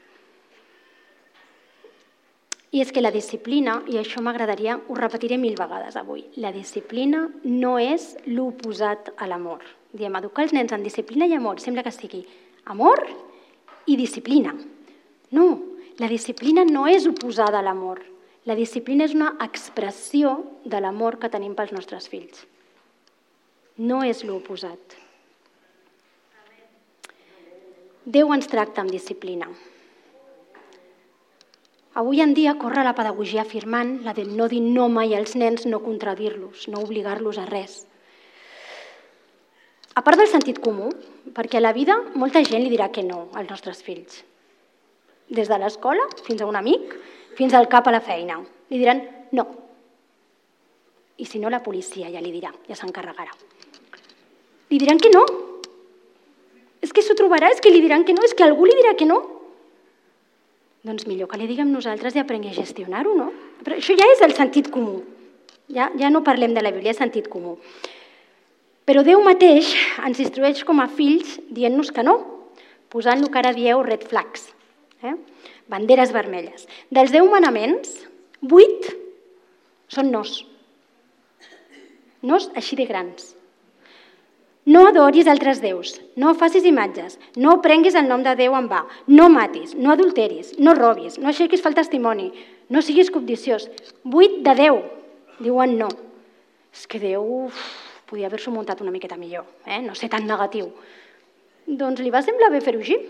I 2.73 2.81
és 2.81 2.89
que 2.89 3.03
la 3.03 3.13
disciplina, 3.13 3.83
i 3.93 3.99
això 4.01 4.23
m'agradaria, 4.25 4.79
ho 4.89 4.95
repetiré 4.97 5.37
mil 5.37 5.59
vegades 5.59 5.99
avui, 6.01 6.25
la 6.41 6.55
disciplina 6.55 7.27
no 7.45 7.75
és 7.79 8.15
l'oposat 8.31 9.13
a 9.19 9.29
l'amor. 9.29 9.61
Diem, 9.93 10.15
educar 10.17 10.47
els 10.47 10.55
nens 10.57 10.73
en 10.73 10.87
disciplina 10.87 11.29
i 11.29 11.37
amor, 11.37 11.61
sembla 11.61 11.85
que 11.85 11.93
sigui 11.93 12.23
amor 12.73 13.05
i 13.85 13.99
disciplina. 14.01 14.55
No, 15.37 15.47
la 16.01 16.09
disciplina 16.09 16.65
no 16.65 16.87
és 16.89 17.05
oposada 17.11 17.61
a 17.61 17.67
l'amor. 17.67 18.01
La 18.49 18.57
disciplina 18.59 19.07
és 19.07 19.13
una 19.15 19.37
expressió 19.45 20.33
de 20.67 20.81
l'amor 20.83 21.21
que 21.23 21.31
tenim 21.31 21.55
pels 21.55 21.71
nostres 21.75 22.09
fills. 22.11 22.41
No 23.79 24.01
és 24.03 24.25
l'oposat. 24.27 24.97
Déu 28.03 28.33
ens 28.35 28.51
tracta 28.51 28.83
amb 28.83 28.91
disciplina. 28.91 29.47
Avui 31.95 32.23
en 32.25 32.35
dia 32.35 32.57
corre 32.59 32.83
la 32.83 32.97
pedagogia 32.99 33.45
afirmant 33.45 33.99
la 34.03 34.15
de 34.17 34.25
no 34.27 34.49
dir 34.51 34.63
no 34.65 34.89
mai 34.89 35.15
als 35.15 35.37
nens, 35.37 35.67
no 35.69 35.83
contradir-los, 35.85 36.67
no 36.73 36.83
obligar-los 36.83 37.39
a 37.39 37.47
res. 37.47 37.83
A 39.95 40.03
part 40.03 40.19
del 40.19 40.31
sentit 40.33 40.59
comú, 40.65 40.89
perquè 41.37 41.61
a 41.61 41.63
la 41.63 41.75
vida 41.77 41.99
molta 42.19 42.43
gent 42.43 42.65
li 42.65 42.73
dirà 42.73 42.89
que 42.91 43.05
no 43.07 43.29
als 43.37 43.51
nostres 43.53 43.85
fills. 43.87 44.23
Des 45.29 45.47
de 45.53 45.59
l'escola 45.61 46.09
fins 46.25 46.41
a 46.41 46.49
un 46.49 46.57
amic, 46.57 46.97
fins 47.39 47.55
al 47.55 47.69
cap 47.69 47.89
a 47.89 47.95
la 47.95 48.01
feina. 48.01 48.39
Li 48.71 48.81
diran 48.81 49.03
no. 49.33 49.47
I 51.19 51.27
si 51.29 51.39
no, 51.39 51.51
la 51.51 51.63
policia 51.63 52.11
ja 52.11 52.21
li 52.23 52.33
dirà, 52.35 52.51
ja 52.69 52.77
s'encarregarà. 52.79 53.35
Li 54.73 54.81
diran 54.81 54.99
que 54.99 55.13
no. 55.13 55.23
És 56.83 56.91
que 56.93 57.05
s'ho 57.05 57.15
trobarà, 57.15 57.53
és 57.53 57.61
que 57.63 57.71
li 57.71 57.83
diran 57.85 58.05
que 58.05 58.15
no, 58.17 58.25
és 58.27 58.35
que 58.35 58.45
algú 58.45 58.67
li 58.67 58.77
dirà 58.79 58.97
que 58.99 59.07
no. 59.07 59.21
Doncs 60.83 61.07
millor 61.07 61.29
que 61.31 61.39
li 61.39 61.47
diguem 61.47 61.71
nosaltres 61.71 62.17
i 62.17 62.23
aprengui 62.23 62.51
a 62.51 62.57
gestionar-ho, 62.57 63.13
no? 63.15 63.29
Però 63.63 63.77
això 63.79 63.95
ja 63.95 64.09
és 64.11 64.23
el 64.27 64.35
sentit 64.35 64.73
comú. 64.75 65.03
Ja, 65.71 65.93
ja 65.99 66.11
no 66.11 66.25
parlem 66.27 66.57
de 66.57 66.65
la 66.65 66.73
Bíblia, 66.75 66.91
és 66.91 66.99
sentit 66.99 67.29
comú. 67.31 67.55
Però 68.83 69.05
Déu 69.07 69.23
mateix 69.23 69.71
ens 70.03 70.19
instrueix 70.25 70.65
com 70.67 70.83
a 70.83 70.89
fills 70.91 71.39
dient-nos 71.55 71.93
que 71.95 72.03
no, 72.03 72.17
posant 72.91 73.23
lo 73.23 73.31
que 73.31 73.39
ara 73.39 73.55
dieu 73.55 73.81
red 73.87 74.03
flags. 74.11 74.51
Eh? 75.03 75.17
banderes 75.73 76.13
vermelles. 76.15 76.67
Dels 76.91 77.13
deu 77.15 77.29
manaments, 77.31 77.95
vuit 78.41 78.91
són 79.93 80.11
nos. 80.13 80.43
Nos 82.23 82.51
així 82.59 82.79
de 82.79 82.87
grans. 82.87 83.33
No 84.63 84.85
adoris 84.87 85.27
altres 85.27 85.59
déus, 85.59 85.97
no 86.15 86.37
facis 86.39 86.67
imatges, 86.69 87.17
no 87.35 87.57
prenguis 87.65 87.97
el 87.99 88.07
nom 88.07 88.23
de 88.23 88.37
Déu 88.39 88.55
en 88.55 88.69
va, 88.71 88.85
no 89.11 89.27
matis, 89.27 89.73
no 89.75 89.91
adulteris, 89.91 90.53
no 90.63 90.77
robis, 90.79 91.17
no 91.19 91.33
aixequis 91.33 91.65
fel 91.65 91.75
testimoni, 91.75 92.29
no 92.71 92.83
siguis 92.83 93.11
cobdiciós. 93.11 93.67
Vuit 94.05 94.39
de 94.47 94.55
Déu, 94.61 94.79
diuen 95.43 95.75
no. 95.81 95.89
És 96.71 96.87
que 96.87 97.03
Déu 97.03 97.27
uf, 97.49 97.59
podia 98.07 98.31
haver-s'ho 98.31 98.55
muntat 98.55 98.85
una 98.87 98.95
miqueta 98.95 99.19
millor, 99.19 99.49
eh? 99.67 99.81
no 99.83 99.99
ser 99.99 100.13
tan 100.15 100.31
negatiu. 100.31 100.71
Doncs 101.67 101.99
li 101.99 102.15
va 102.15 102.23
semblar 102.23 102.53
bé 102.55 102.63
fer-ho 102.63 102.87
així. 102.87 103.01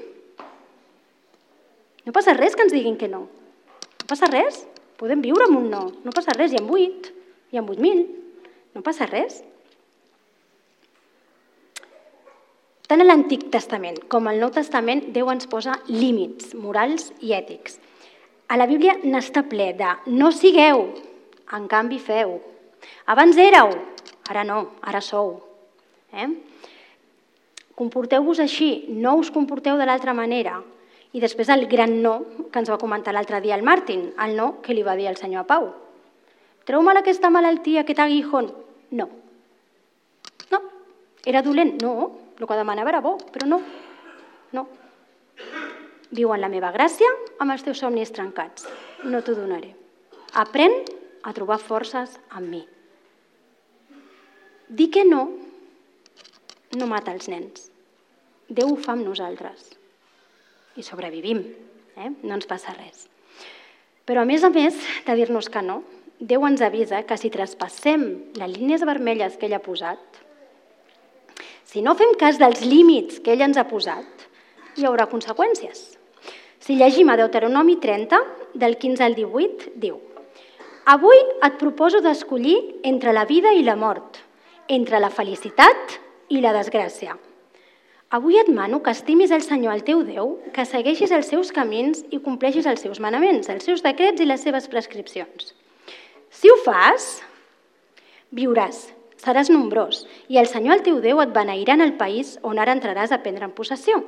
No 2.06 2.14
passa 2.14 2.34
res 2.34 2.56
que 2.56 2.66
ens 2.66 2.74
diguin 2.74 2.98
que 2.98 3.10
no. 3.10 3.26
No 3.26 4.08
passa 4.10 4.28
res. 4.30 4.64
Podem 4.98 5.22
viure 5.22 5.46
amb 5.46 5.60
un 5.60 5.70
no. 5.70 5.84
No 6.04 6.14
passa 6.14 6.34
res. 6.36 6.52
Hi 6.52 6.60
ha 6.60 6.66
vuit, 6.66 7.08
hi 7.52 7.58
ha 7.58 7.64
vuit 7.66 7.80
mil. 7.82 8.04
No 8.74 8.82
passa 8.82 9.06
res. 9.10 9.42
Tant 12.92 13.00
a 13.00 13.06
l'Antic 13.06 13.46
Testament 13.48 14.02
com 14.12 14.26
al 14.28 14.40
Nou 14.42 14.50
Testament, 14.52 15.06
Déu 15.14 15.30
ens 15.32 15.46
posa 15.48 15.78
límits 15.88 16.52
morals 16.58 17.06
i 17.24 17.32
ètics. 17.32 17.78
A 18.52 18.58
la 18.60 18.66
Bíblia 18.68 18.98
n'està 19.00 19.46
ple 19.48 19.70
de 19.78 19.94
no 20.12 20.28
sigueu, 20.36 20.82
en 21.56 21.68
canvi 21.72 21.96
feu. 22.02 22.34
Abans 23.08 23.38
éreu, 23.40 23.72
ara 24.28 24.42
no, 24.44 24.58
ara 24.84 25.00
sou. 25.00 25.38
Eh? 26.12 26.28
Comporteu-vos 27.80 28.42
així, 28.44 28.90
no 28.92 29.14
us 29.22 29.32
comporteu 29.32 29.80
de 29.80 29.88
l'altra 29.88 30.12
manera. 30.12 30.58
I 31.12 31.20
després 31.20 31.50
el 31.52 31.66
gran 31.68 31.98
no 32.02 32.14
que 32.52 32.60
ens 32.60 32.70
va 32.72 32.80
comentar 32.80 33.12
l'altre 33.12 33.40
dia 33.44 33.56
el 33.58 33.64
Martin, 33.66 34.12
el 34.24 34.36
no 34.36 34.62
que 34.64 34.74
li 34.74 34.84
va 34.84 34.96
dir 34.96 35.10
el 35.10 35.18
senyor 35.20 35.44
Pau. 35.48 35.68
Treu 36.64 36.82
mal 36.82 36.96
aquesta 36.96 37.30
malaltia, 37.30 37.82
aquest 37.82 38.00
aguijón? 38.00 38.52
No. 38.90 39.08
No. 40.50 40.60
Era 41.24 41.42
dolent? 41.42 41.76
No. 41.82 41.94
El 42.38 42.46
que 42.46 42.58
demanava 42.58 42.90
era 42.94 43.02
bo, 43.04 43.16
però 43.34 43.46
no. 43.46 43.60
No. 44.52 44.66
Viu 46.12 46.32
en 46.32 46.40
la 46.40 46.50
meva 46.52 46.72
gràcia 46.72 47.08
amb 47.40 47.52
els 47.52 47.64
teus 47.66 47.82
somnis 47.84 48.12
trencats. 48.14 48.66
No 49.04 49.20
t'ho 49.20 49.36
donaré. 49.36 49.74
Aprèn 50.38 50.80
a 51.22 51.32
trobar 51.36 51.60
forces 51.60 52.16
en 52.36 52.48
mi. 52.50 52.62
Dir 54.68 54.88
que 54.90 55.04
no 55.04 55.26
no 56.78 56.88
mata 56.88 57.12
els 57.12 57.28
nens. 57.28 57.68
Déu 58.48 58.72
ho 58.72 58.80
fa 58.80 58.94
amb 58.96 59.04
nosaltres. 59.04 59.81
I 60.76 60.82
sobrevivim. 60.82 61.42
Eh? 61.96 62.10
No 62.22 62.36
ens 62.36 62.48
passa 62.48 62.74
res. 62.76 63.08
Però 64.08 64.22
a 64.22 64.28
més 64.28 64.44
a 64.44 64.50
més 64.50 64.78
de 65.06 65.16
dir-nos 65.18 65.48
que 65.52 65.62
no, 65.62 65.82
Déu 66.22 66.44
ens 66.46 66.60
avisa 66.62 67.00
que 67.02 67.16
si 67.18 67.32
traspassem 67.34 68.02
les 68.38 68.50
línies 68.54 68.84
vermelles 68.86 69.34
que 69.38 69.48
ell 69.48 69.56
ha 69.56 69.62
posat, 69.64 69.98
si 71.66 71.82
no 71.82 71.96
fem 71.98 72.12
cas 72.20 72.38
dels 72.38 72.62
límits 72.62 73.18
que 73.24 73.32
ell 73.34 73.42
ens 73.42 73.58
ha 73.58 73.64
posat, 73.66 74.22
hi 74.78 74.86
haurà 74.86 75.08
conseqüències. 75.10 75.80
Si 76.62 76.76
llegim 76.78 77.10
a 77.10 77.16
Deuteronomi 77.18 77.74
30, 77.82 78.20
del 78.54 78.78
15 78.78 79.02
al 79.08 79.18
18, 79.18 79.74
diu 79.82 79.98
Avui 80.94 81.18
et 81.42 81.58
proposo 81.58 81.98
d'escollir 82.04 82.56
entre 82.86 83.16
la 83.16 83.26
vida 83.26 83.50
i 83.58 83.66
la 83.66 83.74
mort, 83.74 84.22
entre 84.68 85.02
la 85.02 85.10
felicitat 85.10 85.98
i 86.30 86.38
la 86.44 86.54
desgràcia. 86.54 87.18
Avui 88.12 88.36
et 88.36 88.48
mano 88.52 88.82
que 88.84 88.92
estimis 88.92 89.30
el 89.32 89.40
Senyor, 89.40 89.72
el 89.72 89.84
teu 89.88 90.02
Déu, 90.04 90.34
que 90.52 90.66
segueixis 90.68 91.14
els 91.16 91.30
seus 91.32 91.48
camins 91.56 92.02
i 92.12 92.18
compleixis 92.20 92.68
els 92.68 92.82
seus 92.84 93.00
manaments, 93.00 93.48
els 93.48 93.64
seus 93.64 93.80
decrets 93.80 94.20
i 94.20 94.26
les 94.28 94.42
seves 94.44 94.68
prescripcions. 94.68 95.54
Si 96.28 96.52
ho 96.52 96.58
fas, 96.60 97.22
viuràs 98.36 98.90
seràs 99.22 99.48
nombrós 99.48 100.02
i 100.28 100.36
el 100.36 100.50
Senyor, 100.50 100.76
el 100.76 100.84
teu 100.84 101.00
Déu, 101.00 101.24
et 101.24 101.32
beneirà 101.32 101.78
en 101.78 101.86
el 101.86 101.96
país 101.96 102.36
on 102.44 102.60
ara 102.60 102.76
entraràs 102.76 103.16
a 103.16 103.22
prendre 103.24 103.48
en 103.48 103.56
possessió. 103.56 104.02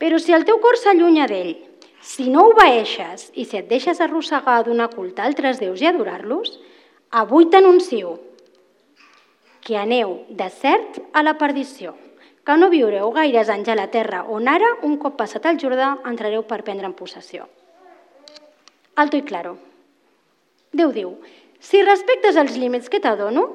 Però 0.00 0.16
si 0.16 0.32
el 0.32 0.48
teu 0.48 0.64
cor 0.64 0.80
s'allunya 0.80 1.28
d'ell, 1.28 1.58
si 2.00 2.30
no 2.32 2.48
obeeixes 2.54 3.30
i 3.36 3.44
si 3.44 3.60
et 3.60 3.68
deixes 3.68 4.00
arrossegar 4.00 4.62
donar 4.64 4.88
culte 4.94 5.20
a 5.20 5.28
altres 5.28 5.60
déus 5.60 5.84
i 5.84 5.92
adorar-los, 5.92 6.56
avui 7.10 7.52
t'anuncio 7.52 8.16
que 9.60 9.76
aneu 9.76 10.22
de 10.30 10.48
cert 10.48 11.02
a 11.12 11.20
la 11.26 11.36
perdició, 11.36 11.92
que 12.50 12.56
no 12.58 12.66
viureu 12.66 13.12
gaires 13.14 13.46
anys 13.52 13.68
a 13.70 13.76
la 13.78 13.86
terra 13.94 14.24
on 14.26 14.48
ara, 14.50 14.72
un 14.82 14.96
cop 14.98 15.14
passat 15.20 15.44
el 15.46 15.58
Jordà, 15.62 15.92
entrareu 16.10 16.42
per 16.42 16.64
prendre 16.66 16.88
en 16.88 16.96
possessió. 16.98 17.44
Alto 18.98 19.20
i 19.20 19.22
claro. 19.22 19.52
Déu 20.74 20.90
diu, 20.90 21.12
si 21.62 21.84
respectes 21.86 22.34
els 22.42 22.58
límits 22.58 22.90
que 22.90 22.98
t'adono, 22.98 23.46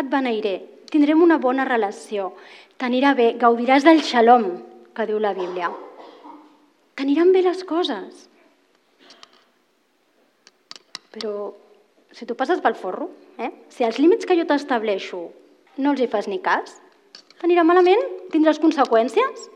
et 0.00 0.08
beneiré, 0.08 0.54
tindrem 0.88 1.20
una 1.20 1.36
bona 1.44 1.68
relació, 1.68 2.32
t'anirà 2.80 3.12
bé, 3.20 3.34
gaudiràs 3.36 3.84
del 3.84 4.00
xalom, 4.00 4.48
que 4.96 5.08
diu 5.10 5.20
la 5.20 5.36
Bíblia. 5.36 5.68
T'aniran 6.96 7.36
bé 7.36 7.44
les 7.44 7.64
coses. 7.68 8.28
Però 11.12 11.50
si 12.16 12.24
tu 12.24 12.32
passes 12.32 12.64
pel 12.64 12.80
forro, 12.80 13.12
eh? 13.36 13.52
si 13.68 13.84
els 13.84 14.00
límits 14.00 14.24
que 14.24 14.40
jo 14.40 14.48
t'estableixo 14.48 15.26
no 15.84 15.92
els 15.92 16.00
hi 16.00 16.08
fas 16.08 16.32
ni 16.32 16.40
cas, 16.40 16.80
t'anirà 17.40 17.64
malament, 17.64 18.02
tindràs 18.32 18.60
conseqüències. 18.62 19.48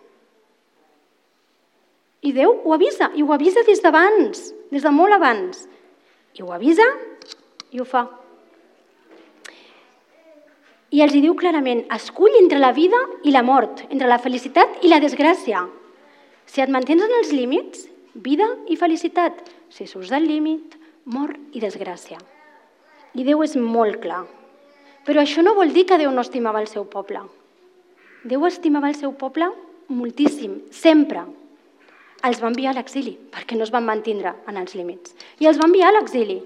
I 2.25 2.33
Déu 2.33 2.57
ho 2.65 2.73
avisa, 2.73 3.11
i 3.13 3.23
ho 3.23 3.33
avisa 3.37 3.63
des 3.67 3.83
d'abans, 3.85 4.45
des 4.73 4.83
de 4.83 4.91
molt 4.91 5.13
abans. 5.13 5.67
I 6.35 6.43
ho 6.43 6.53
avisa 6.57 6.87
i 7.71 7.81
ho 7.81 7.85
fa. 7.85 8.07
I 10.95 11.03
els 11.05 11.13
hi 11.13 11.21
diu 11.25 11.35
clarament, 11.37 11.83
escull 11.93 12.37
entre 12.39 12.61
la 12.63 12.73
vida 12.73 13.01
i 13.27 13.33
la 13.35 13.43
mort, 13.43 13.83
entre 13.91 14.09
la 14.09 14.21
felicitat 14.23 14.81
i 14.87 14.89
la 14.93 15.03
desgràcia. 15.03 15.67
Si 16.47 16.63
et 16.63 16.71
mantens 16.71 17.03
en 17.05 17.15
els 17.19 17.33
límits, 17.35 17.89
vida 18.15 18.47
i 18.71 18.79
felicitat. 18.79 19.43
Si 19.69 19.89
surts 19.91 20.13
del 20.15 20.29
límit, 20.31 20.79
mort 21.05 21.37
i 21.53 21.61
desgràcia. 21.61 22.21
I 23.15 23.25
Déu 23.27 23.43
és 23.45 23.57
molt 23.59 24.01
clar. 24.01 24.23
Però 25.05 25.21
això 25.21 25.43
no 25.45 25.59
vol 25.59 25.75
dir 25.75 25.85
que 25.89 25.99
Déu 26.01 26.15
no 26.15 26.23
estimava 26.25 26.63
el 26.63 26.71
seu 26.71 26.87
poble. 26.89 27.21
Déu 28.25 28.47
estimava 28.49 28.89
el 28.89 28.97
seu 28.97 29.13
poble 29.21 29.51
moltíssim, 29.93 30.63
sempre. 30.73 31.25
Els 32.25 32.41
va 32.41 32.49
enviar 32.49 32.73
a 32.73 32.79
l'exili, 32.79 33.13
perquè 33.31 33.57
no 33.57 33.67
es 33.67 33.73
van 33.73 33.85
mantindre 33.85 34.33
en 34.49 34.57
els 34.57 34.73
límits. 34.79 35.13
I 35.45 35.49
els 35.51 35.59
va 35.61 35.69
enviar 35.69 35.91
a 35.91 35.97
l'exili, 35.99 36.39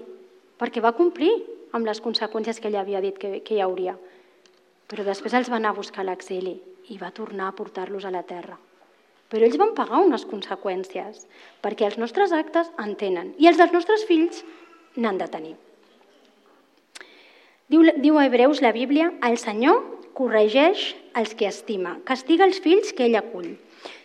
perquè 0.58 0.82
va 0.82 0.96
complir 0.96 1.30
amb 1.76 1.86
les 1.86 2.00
conseqüències 2.02 2.58
que 2.58 2.66
ell 2.70 2.80
havia 2.80 3.02
dit 3.04 3.18
que, 3.18 3.38
que 3.46 3.54
hi 3.54 3.62
hauria. 3.62 3.94
Però 4.90 5.04
després 5.06 5.36
els 5.38 5.50
va 5.52 5.60
anar 5.60 5.70
a 5.70 5.78
buscar 5.78 6.02
a 6.02 6.08
l'exili 6.08 6.56
i 6.90 6.98
va 6.98 7.12
tornar 7.14 7.52
a 7.52 7.54
portar-los 7.54 8.08
a 8.08 8.10
la 8.10 8.24
terra. 8.26 8.56
Però 9.28 9.44
ells 9.44 9.60
van 9.60 9.74
pagar 9.76 10.00
unes 10.02 10.24
conseqüències, 10.26 11.26
perquè 11.62 11.86
els 11.86 11.98
nostres 12.00 12.32
actes 12.32 12.72
en 12.80 12.96
tenen 12.96 13.34
i 13.38 13.46
els 13.46 13.60
dels 13.60 13.74
nostres 13.76 14.02
fills 14.08 14.42
n'han 14.96 15.20
de 15.20 15.28
tenir. 15.30 15.54
Diu, 17.68 17.84
diu 18.00 18.16
a 18.16 18.24
Hebreus 18.24 18.64
la 18.64 18.72
Bíblia, 18.72 19.12
el 19.28 19.36
Senyor 19.38 19.97
corregeix 20.18 20.92
els 21.18 21.34
que 21.38 21.46
estima, 21.46 21.96
castiga 22.08 22.46
els 22.48 22.58
fills 22.64 22.90
que 22.96 23.06
ell 23.06 23.18
acull. 23.20 23.52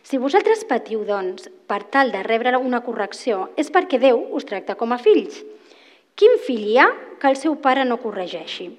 Si 0.05 0.19
vosaltres 0.21 0.61
patiu, 0.69 1.01
doncs, 1.07 1.47
per 1.65 1.81
tal 1.95 2.13
de 2.13 2.21
rebre 2.27 2.59
una 2.59 2.83
correcció, 2.85 3.47
és 3.57 3.71
perquè 3.73 3.97
Déu 4.03 4.21
us 4.37 4.45
tracta 4.45 4.77
com 4.77 4.93
a 4.93 4.99
fills. 5.01 5.41
Quin 6.13 6.37
fill 6.45 6.67
hi 6.69 6.77
ha 6.77 6.89
que 7.19 7.31
el 7.31 7.39
seu 7.39 7.55
pare 7.57 7.85
no 7.89 7.97
corregeixi? 8.03 8.69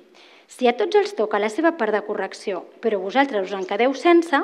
Si 0.47 0.69
a 0.71 0.75
tots 0.79 0.95
els 1.01 1.15
toca 1.19 1.41
la 1.43 1.51
seva 1.51 1.73
part 1.75 1.97
de 1.97 2.05
correcció, 2.07 2.61
però 2.85 3.01
vosaltres 3.03 3.49
us 3.49 3.57
en 3.59 3.65
quedeu 3.67 3.95
sense, 3.99 4.39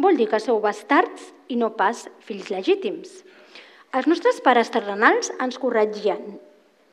vol 0.00 0.16
dir 0.16 0.30
que 0.30 0.40
sou 0.40 0.62
bastards 0.64 1.34
i 1.52 1.58
no 1.60 1.74
pas 1.76 2.06
fills 2.24 2.48
legítims. 2.54 3.18
Els 3.92 4.06
nostres 4.08 4.40
pares 4.40 4.70
terrenals 4.72 5.32
ens 5.42 5.58
corregien 5.60 6.38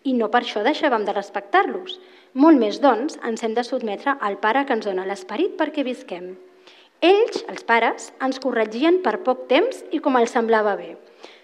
i 0.03 0.15
no 0.17 0.27
per 0.33 0.41
això 0.43 0.65
deixàvem 0.65 1.05
de 1.07 1.15
respectar-los. 1.15 1.99
Molt 2.37 2.59
més, 2.61 2.75
doncs, 2.77 3.15
ens 3.25 3.41
hem 3.41 3.55
de 3.57 3.63
sotmetre 3.65 4.13
al 4.21 4.35
pare 4.37 4.61
que 4.67 4.75
ens 4.77 4.85
dona 4.85 5.07
l'esperit 5.09 5.55
perquè 5.57 5.81
visquem. 5.81 6.35
Ells, 7.07 7.39
els 7.49 7.63
pares, 7.65 8.11
ens 8.21 8.37
corregien 8.43 8.99
per 9.05 9.15
poc 9.25 9.47
temps 9.49 9.79
i 9.89 9.97
com 10.05 10.19
els 10.19 10.35
semblava 10.37 10.75
bé. 10.77 10.91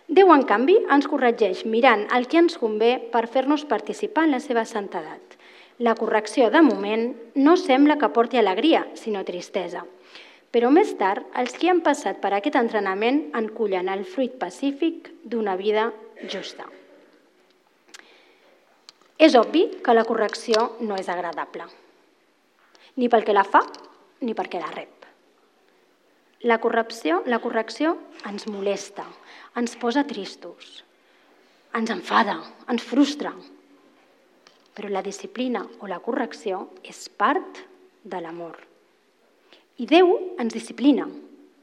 Déu, 0.05 0.29
en 0.35 0.43
canvi, 0.45 0.75
ens 0.93 1.07
corregeix 1.09 1.63
mirant 1.65 2.03
el 2.13 2.27
que 2.29 2.37
ens 2.43 2.59
convé 2.61 2.91
per 3.15 3.23
fer-nos 3.25 3.65
participar 3.71 4.27
en 4.27 4.35
la 4.35 4.41
seva 4.43 4.67
santedat. 4.69 5.33
La 5.81 5.95
correcció, 5.97 6.51
de 6.53 6.61
moment, 6.61 7.09
no 7.41 7.57
sembla 7.57 7.97
que 7.97 8.11
porti 8.13 8.37
alegria, 8.37 8.85
sinó 8.93 9.25
tristesa. 9.25 9.81
Però 10.53 10.69
més 10.69 10.93
tard, 11.01 11.25
els 11.33 11.57
que 11.57 11.73
han 11.73 11.81
passat 11.81 12.21
per 12.21 12.35
aquest 12.37 12.61
entrenament 12.61 13.23
en 13.33 13.49
cullen 13.57 13.89
el 13.89 14.05
fruit 14.05 14.37
pacífic 14.37 15.09
d'una 15.25 15.57
vida 15.57 15.89
justa. 16.29 16.69
És 19.23 19.37
obvi 19.39 19.61
que 19.79 19.93
la 19.95 20.03
correcció 20.03 20.73
no 20.83 20.97
és 20.99 21.07
agradable, 21.07 21.63
ni 22.99 23.07
pel 23.07 23.23
que 23.23 23.35
la 23.35 23.45
fa, 23.47 23.61
ni 24.19 24.33
perquè 24.35 24.59
la 24.59 24.71
rep. 24.73 25.05
La 26.43 26.57
correcció, 26.59 27.21
la 27.31 27.39
correcció 27.39 27.93
ens 28.27 28.49
molesta, 28.51 29.05
ens 29.55 29.77
posa 29.79 30.03
tristos, 30.03 30.81
ens 31.79 31.93
enfada, 31.93 32.35
ens 32.67 32.83
frustra. 32.83 33.31
Però 34.75 34.89
la 34.91 35.03
disciplina 35.05 35.61
o 35.79 35.87
la 35.87 36.01
correcció 36.03 36.65
és 36.83 37.05
part 37.07 37.61
de 38.03 38.19
l'amor, 38.19 38.57
I 39.79 39.87
Déu 39.89 40.11
ens 40.37 40.53
disciplina 40.53 41.07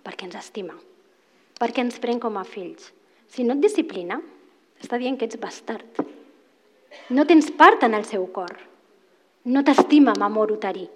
perquè 0.03 0.27
ens 0.27 0.39
estima, 0.41 0.75
perquè 1.61 1.85
ens 1.85 2.01
pren 2.01 2.19
com 2.19 2.41
a 2.41 2.47
fills. 2.49 2.89
Si 3.29 3.45
no 3.45 3.55
et 3.55 3.61
disciplina, 3.63 4.17
està 4.81 4.99
dient 4.99 5.21
que 5.21 5.29
ets 5.29 5.39
bastard. 5.39 6.01
No 7.11 7.27
tens 7.27 7.51
part 7.51 7.83
en 7.87 7.95
el 7.95 8.05
seu 8.05 8.27
cor. 8.35 8.57
No 9.45 9.63
t'estima 9.65 10.15
amor 10.21 10.53
uterí. 10.53 10.89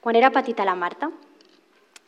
Quan 0.00 0.16
era 0.16 0.32
petita 0.32 0.64
la 0.64 0.74
Marta 0.74 1.10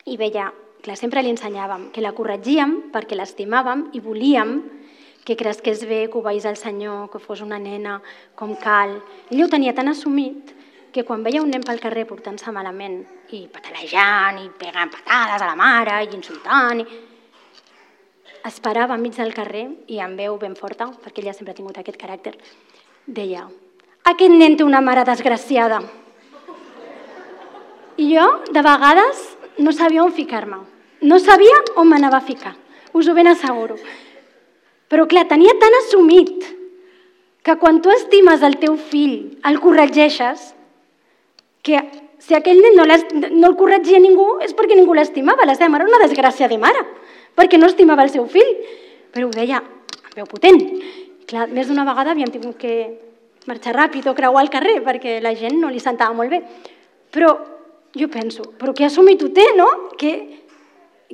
i 0.09 0.17
veia, 0.17 0.49
clar, 0.83 0.97
sempre 0.97 1.21
li 1.21 1.31
ensenyàvem 1.31 1.91
que 1.93 2.01
la 2.01 2.13
corregíem 2.17 2.91
perquè 2.93 3.15
l'estimàvem 3.15 3.91
i 3.93 4.01
volíem 4.03 4.57
que 5.23 5.37
cresqués 5.39 5.85
bé, 5.87 6.09
que 6.11 6.19
obeís 6.19 6.45
al 6.45 6.57
Senyor, 6.57 7.07
que 7.11 7.21
fos 7.21 7.41
una 7.41 7.59
nena 7.59 8.01
com 8.35 8.57
cal. 8.59 8.97
Ella 9.29 9.45
ho 9.45 9.51
tenia 9.51 9.73
tan 9.73 9.87
assumit 9.87 10.51
que 10.93 11.05
quan 11.07 11.23
veia 11.23 11.41
un 11.41 11.49
nen 11.49 11.63
pel 11.63 11.79
carrer 11.81 12.03
portant-se 12.09 12.51
malament 12.51 12.99
i 13.33 13.47
patalejant 13.49 14.41
i 14.43 14.49
pegant 14.59 14.91
patades 14.93 15.41
a 15.41 15.49
la 15.49 15.57
mare 15.57 16.03
i 16.03 16.11
insultant, 16.13 16.83
i... 16.83 16.85
esperava 18.45 18.95
enmig 18.95 19.17
del 19.17 19.33
carrer 19.33 19.67
i 19.87 19.99
amb 20.03 20.19
veu 20.19 20.37
ben 20.37 20.55
forta, 20.55 20.91
perquè 21.03 21.23
ella 21.23 21.33
sempre 21.33 21.53
ha 21.53 21.59
tingut 21.59 21.77
aquest 21.79 21.99
caràcter, 21.99 22.33
deia 23.05 23.47
aquest 24.03 24.33
nen 24.35 24.57
té 24.59 24.65
una 24.67 24.81
mare 24.83 25.05
desgraciada. 25.07 25.77
I 27.95 28.07
jo, 28.09 28.25
de 28.51 28.63
vegades, 28.65 29.21
no 29.63 29.71
sabia 29.71 30.03
on 30.03 30.11
ficar-me. 30.11 30.57
No 31.07 31.19
sabia 31.23 31.55
on 31.79 31.87
m'anava 31.87 32.19
a 32.19 32.25
ficar. 32.25 32.55
Us 32.91 33.07
ho 33.07 33.13
ben 33.15 33.29
asseguro. 33.31 33.77
Però, 34.91 35.05
clar, 35.07 35.23
tenia 35.29 35.55
tan 35.61 35.77
assumit 35.79 36.43
que 37.43 37.55
quan 37.61 37.79
tu 37.81 37.91
estimes 37.95 38.43
el 38.43 38.57
teu 38.59 38.75
fill, 38.75 39.37
el 39.47 39.59
corregeixes, 39.63 40.51
que 41.63 41.79
si 42.19 42.35
aquell 42.35 42.59
nen 42.59 42.75
no, 42.75 42.83
no 42.85 43.47
el 43.53 43.55
corregia 43.59 44.03
ningú 44.03 44.27
és 44.43 44.51
perquè 44.55 44.75
ningú 44.75 44.95
l'estimava. 44.99 45.47
La 45.47 45.55
seva 45.55 45.71
mare 45.71 45.87
era 45.87 45.95
una 45.95 46.03
desgràcia 46.03 46.51
de 46.51 46.59
mare, 46.59 46.83
perquè 47.37 47.59
no 47.59 47.69
estimava 47.71 48.05
el 48.05 48.13
seu 48.13 48.27
fill. 48.29 48.53
Però 49.13 49.29
ho 49.29 49.33
deia 49.33 49.59
amb 49.61 50.15
veu 50.17 50.27
potent. 50.29 50.61
Clar, 51.29 51.47
més 51.53 51.69
d'una 51.69 51.85
vegada 51.87 52.13
havíem 52.13 52.31
tingut 52.33 52.57
que 52.59 52.75
marxar 53.47 53.75
ràpid 53.75 54.07
o 54.09 54.15
creuar 54.17 54.43
el 54.45 54.51
carrer 54.53 54.79
perquè 54.85 55.19
la 55.21 55.35
gent 55.37 55.59
no 55.61 55.71
li 55.71 55.81
sentava 55.83 56.15
molt 56.17 56.33
bé. 56.33 56.41
Però 57.13 57.33
jo 57.93 58.09
penso, 58.09 58.47
però 58.57 58.73
que 58.73 58.87
assumit 58.87 59.21
ho 59.21 59.29
té, 59.33 59.45
no? 59.57 59.67
Que, 59.99 60.13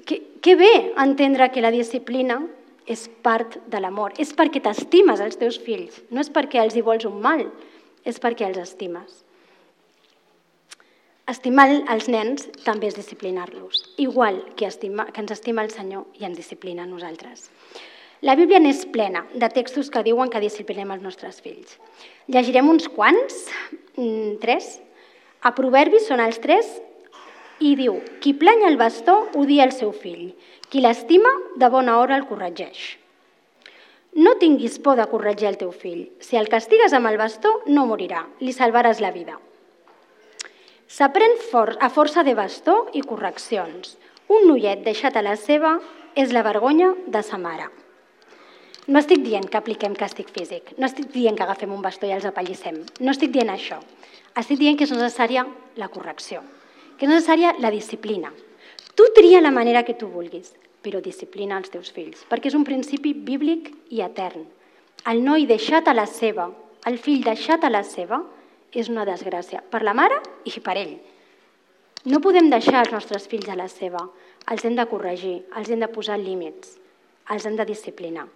que, 0.05 0.21
que 0.39 0.55
bé 0.55 0.73
entendre 0.97 1.49
que 1.51 1.63
la 1.63 1.73
disciplina 1.75 2.39
és 2.89 3.05
part 3.21 3.59
de 3.69 3.79
l'amor, 3.83 4.15
és 4.17 4.31
perquè 4.33 4.63
t'estimes 4.63 5.19
els 5.21 5.37
teus 5.37 5.59
fills, 5.61 5.99
no 6.09 6.23
és 6.23 6.31
perquè 6.33 6.63
els 6.63 6.73
hi 6.73 6.81
vols 6.81 7.05
un 7.05 7.19
mal, 7.21 7.43
és 8.07 8.17
perquè 8.21 8.47
els 8.47 8.57
estimes. 8.57 9.25
Estimar 11.29 11.67
els 11.93 12.07
nens 12.09 12.47
també 12.65 12.87
és 12.89 12.95
disciplinar-los, 12.97 13.83
igual 14.01 14.39
que, 14.57 14.65
estima, 14.65 15.03
que 15.13 15.21
ens 15.21 15.33
estima 15.35 15.61
el 15.61 15.69
Senyor 15.69 16.07
i 16.17 16.25
ens 16.25 16.39
disciplina 16.39 16.87
a 16.87 16.89
nosaltres. 16.89 17.51
La 18.25 18.33
Bíblia 18.35 18.57
n'és 18.57 18.79
plena 18.89 19.21
de 19.35 19.49
textos 19.53 19.91
que 19.93 20.01
diuen 20.07 20.31
que 20.33 20.41
disciplinem 20.41 20.89
els 20.95 21.03
nostres 21.05 21.37
fills. 21.45 21.75
Llegirem 22.33 22.71
uns 22.71 22.89
quants, 22.89 23.43
mm, 23.95 24.39
tres. 24.41 24.79
A 25.45 25.53
Proverbis 25.53 26.07
són 26.09 26.23
els 26.23 26.39
tres 26.41 26.71
i 27.59 27.75
diu 27.75 27.99
qui 28.23 28.33
planya 28.33 28.67
el 28.67 28.79
bastó 28.81 29.27
odia 29.35 29.67
el 29.69 29.71
seu 29.71 29.91
fill, 29.91 30.33
qui 30.69 30.81
l'estima 30.81 31.29
de 31.55 31.69
bona 31.69 31.99
hora 31.99 32.17
el 32.17 32.25
corregeix. 32.25 32.97
No 34.15 34.33
tinguis 34.41 34.79
por 34.79 34.97
de 34.97 35.05
corregir 35.05 35.47
el 35.47 35.61
teu 35.61 35.71
fill. 35.71 36.09
Si 36.19 36.37
el 36.37 36.49
castigues 36.49 36.93
amb 36.93 37.05
el 37.05 37.21
bastó, 37.21 37.61
no 37.67 37.85
morirà, 37.85 38.25
li 38.39 38.51
salvaràs 38.51 38.99
la 38.99 39.11
vida. 39.11 39.37
S'aprèn 40.89 41.35
for 41.51 41.75
a 41.85 41.87
força 41.93 42.23
de 42.25 42.33
bastó 42.33 42.87
i 42.97 43.03
correccions. 43.05 43.91
Un 44.25 44.47
noiet 44.49 44.79
deixat 44.81 45.19
a 45.19 45.21
la 45.21 45.35
seva 45.37 45.75
és 46.17 46.31
la 46.33 46.41
vergonya 46.41 46.87
de 47.05 47.21
sa 47.21 47.37
mare. 47.37 47.67
No 48.89 48.97
estic 48.97 49.21
dient 49.21 49.45
que 49.45 49.59
apliquem 49.59 49.93
càstig 49.93 50.31
físic, 50.33 50.71
no 50.81 50.87
estic 50.87 51.11
dient 51.13 51.37
que 51.37 51.45
agafem 51.45 51.75
un 51.75 51.83
bastó 51.85 52.09
i 52.09 52.15
els 52.15 52.25
apallissem, 52.25 52.79
no 53.05 53.13
estic 53.13 53.29
dient 53.35 53.51
això. 53.53 53.77
Estic 54.41 54.57
dient 54.57 54.79
que 54.79 54.87
és 54.87 54.95
necessària 54.95 55.43
la 55.77 55.91
correcció, 55.93 56.41
que 56.97 57.05
és 57.05 57.13
necessària 57.13 57.53
la 57.61 57.69
disciplina. 57.69 58.33
Tu 58.97 59.05
tria 59.13 59.43
la 59.45 59.53
manera 59.53 59.85
que 59.85 59.93
tu 59.93 60.09
vulguis, 60.09 60.55
però 60.81 61.03
disciplina 61.05 61.61
els 61.61 61.69
teus 61.69 61.93
fills, 61.93 62.25
perquè 62.25 62.49
és 62.49 62.57
un 62.57 62.65
principi 62.65 63.13
bíblic 63.13 63.69
i 63.93 64.01
etern. 64.01 64.49
El 65.05 65.21
noi 65.21 65.45
deixat 65.45 65.85
a 65.85 65.93
la 65.93 66.09
seva, 66.09 66.49
el 66.89 66.97
fill 66.97 67.21
deixat 67.21 67.61
a 67.61 67.69
la 67.69 67.85
seva, 67.85 68.23
és 68.73 68.89
una 68.89 69.05
desgràcia 69.07 69.61
per 69.71 69.81
la 69.83 69.95
mare 69.97 70.19
i 70.45 70.53
per 70.59 70.75
ell. 70.77 70.97
No 72.05 72.21
podem 72.23 72.49
deixar 72.51 72.83
els 72.83 72.91
nostres 72.93 73.27
fills 73.27 73.49
a 73.49 73.57
la 73.59 73.67
seva, 73.67 74.05
els 74.51 74.65
hem 74.65 74.75
de 74.77 74.85
corregir, 74.87 75.41
els 75.57 75.69
hem 75.69 75.81
de 75.83 75.89
posar 75.91 76.19
límits, 76.19 76.77
els 77.29 77.45
hem 77.45 77.57
de 77.59 77.65
disciplinar. 77.67 78.27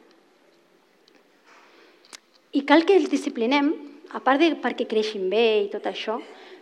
I 2.53 2.61
cal 2.69 2.83
que 2.85 2.97
els 2.99 3.09
disciplinem, 3.09 3.71
a 4.13 4.19
part 4.21 4.41
de 4.41 4.51
perquè 4.61 4.85
creixin 4.89 5.29
bé 5.31 5.63
i 5.63 5.69
tot 5.73 5.87
això, 5.89 6.19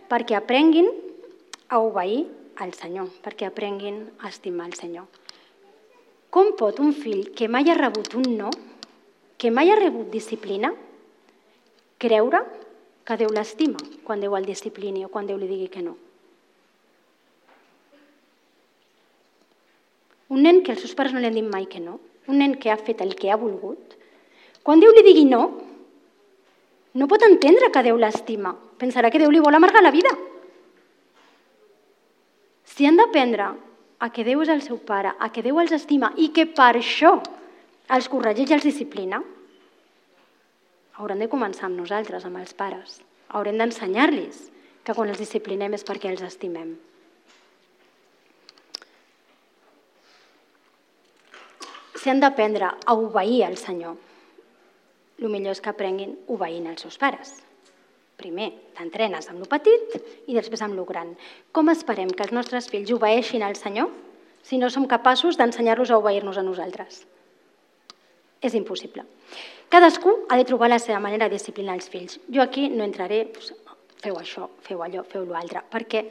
perquè 0.08 0.38
aprenguin 0.38 0.88
a 1.68 1.82
obeir 1.82 2.28
al 2.64 2.72
Senyor, 2.78 3.10
perquè 3.24 3.50
aprenguin 3.50 4.06
a 4.22 4.30
estimar 4.30 4.70
el 4.70 4.78
Senyor. 4.78 5.08
Com 6.32 6.54
pot 6.60 6.80
un 6.80 6.94
fill 6.96 7.32
que 7.36 7.50
mai 7.52 7.68
ha 7.72 7.76
rebut 7.76 8.14
un 8.16 8.28
no, 8.38 8.52
que 9.36 9.52
mai 9.52 9.72
ha 9.72 9.80
rebut 9.80 10.12
disciplina, 10.14 10.72
creure 12.00 12.46
que 13.06 13.18
Déu 13.18 13.34
l'estima 13.34 13.82
quan 14.06 14.22
Déu 14.22 14.36
el 14.38 14.46
disciplini 14.46 15.06
o 15.06 15.10
quan 15.10 15.28
Déu 15.28 15.40
li 15.42 15.50
digui 15.50 15.70
que 15.74 15.84
no. 15.86 15.98
Un 20.32 20.46
nen 20.46 20.62
que 20.64 20.72
els 20.72 20.80
seus 20.80 20.96
pares 20.96 21.12
no 21.12 21.20
li 21.20 21.28
han 21.28 21.36
dit 21.36 21.48
mai 21.48 21.66
que 21.68 21.82
no, 21.84 22.00
un 22.32 22.40
nen 22.40 22.56
que 22.56 22.72
ha 22.72 22.80
fet 22.80 23.02
el 23.04 23.18
que 23.20 23.32
ha 23.32 23.40
volgut, 23.40 23.98
quan 24.64 24.80
Déu 24.80 24.94
li 24.96 25.04
digui 25.04 25.26
no, 25.28 25.42
no 26.94 27.08
pot 27.08 27.24
entendre 27.28 27.72
que 27.72 27.84
Déu 27.84 27.98
l'estima. 28.00 28.54
Pensarà 28.80 29.12
que 29.12 29.20
Déu 29.20 29.32
li 29.32 29.42
vol 29.44 29.56
amargar 29.56 29.84
la 29.84 29.92
vida. 29.92 30.12
Si 32.66 32.88
han 32.88 32.98
d'aprendre 33.00 33.52
a 34.00 34.10
que 34.10 34.24
Déu 34.26 34.42
és 34.44 34.50
el 34.50 34.64
seu 34.66 34.80
pare, 34.80 35.14
a 35.20 35.30
que 35.32 35.44
Déu 35.44 35.60
els 35.62 35.72
estima 35.76 36.12
i 36.18 36.32
que 36.36 36.48
per 36.48 36.74
això 36.80 37.18
els 37.92 38.08
corregeix 38.10 38.50
i 38.50 38.56
els 38.56 38.66
disciplina, 38.66 39.22
haurem 41.02 41.22
de 41.22 41.30
començar 41.30 41.68
amb 41.68 41.80
nosaltres, 41.82 42.26
amb 42.26 42.40
els 42.42 42.54
pares. 42.58 43.00
Haurem 43.34 43.58
d'ensenyar-los 43.58 44.48
que 44.86 44.94
quan 44.94 45.10
els 45.10 45.22
disciplinem 45.22 45.74
és 45.78 45.86
perquè 45.88 46.12
els 46.14 46.24
estimem. 46.26 46.76
Si 52.02 52.10
han 52.10 52.22
d'aprendre 52.22 52.72
a 52.86 52.96
obeir 52.98 53.44
al 53.46 53.60
Senyor, 53.62 53.98
el 55.22 55.30
millor 55.30 55.54
és 55.54 55.62
que 55.62 55.70
aprenguin 55.70 56.16
obeint 56.34 56.66
els 56.72 56.82
seus 56.82 56.98
pares. 56.98 57.36
Primer 58.18 58.50
t'entrenes 58.78 59.30
amb 59.30 59.42
lo 59.42 59.50
petit 59.50 59.98
i 60.30 60.34
després 60.34 60.64
amb 60.66 60.78
lo 60.78 60.86
gran. 60.86 61.14
Com 61.54 61.70
esperem 61.74 62.10
que 62.10 62.26
els 62.26 62.34
nostres 62.34 62.70
fills 62.74 62.94
obeeixin 62.94 63.46
al 63.46 63.58
Senyor 63.58 63.90
si 64.42 64.58
no 64.58 64.70
som 64.74 64.90
capaços 64.90 65.38
d'ensenyar-los 65.38 65.94
a 65.94 66.00
obeir-nos 66.02 66.42
a 66.42 66.46
nosaltres? 66.46 67.04
És 68.42 68.56
impossible. 68.58 69.06
Cadascú 69.72 70.26
ha 70.30 70.38
de 70.38 70.46
trobar 70.50 70.72
la 70.72 70.82
seva 70.82 71.00
manera 71.00 71.30
de 71.30 71.38
disciplinar 71.38 71.78
els 71.78 71.90
fills. 71.90 72.20
Jo 72.28 72.42
aquí 72.44 72.68
no 72.70 72.84
entraré, 72.84 73.24
doncs, 73.32 73.54
feu 74.02 74.18
això, 74.18 74.50
feu 74.66 74.82
allò, 74.84 75.06
feu 75.08 75.28
l'altre, 75.30 75.62
perquè 75.72 76.06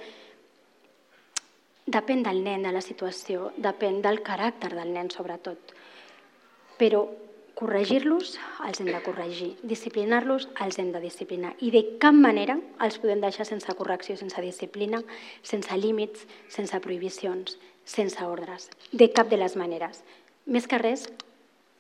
depèn 1.90 2.22
del 2.22 2.44
nen, 2.44 2.62
de 2.62 2.72
la 2.72 2.82
situació, 2.84 3.50
depèn 3.58 3.98
del 4.04 4.22
caràcter 4.22 4.70
del 4.76 4.94
nen, 4.94 5.10
sobretot. 5.10 5.74
Però 6.78 7.02
corregir-los 7.60 8.36
els 8.64 8.80
hem 8.80 8.88
de 8.88 9.00
corregir, 9.04 9.50
disciplinar-los 9.68 10.46
els 10.64 10.78
hem 10.80 10.92
de 10.94 11.02
disciplinar 11.02 11.52
i 11.60 11.72
de 11.74 11.82
cap 12.00 12.16
manera 12.16 12.56
els 12.80 12.96
podem 13.02 13.20
deixar 13.20 13.44
sense 13.44 13.74
correcció, 13.76 14.16
sense 14.16 14.40
disciplina, 14.40 15.02
sense 15.42 15.76
límits, 15.76 16.24
sense 16.48 16.80
prohibicions, 16.80 17.58
sense 17.84 18.24
ordres, 18.24 18.70
de 18.92 19.10
cap 19.12 19.28
de 19.28 19.40
les 19.42 19.58
maneres. 19.60 20.00
Més 20.46 20.70
que 20.70 20.80
res, 20.80 21.10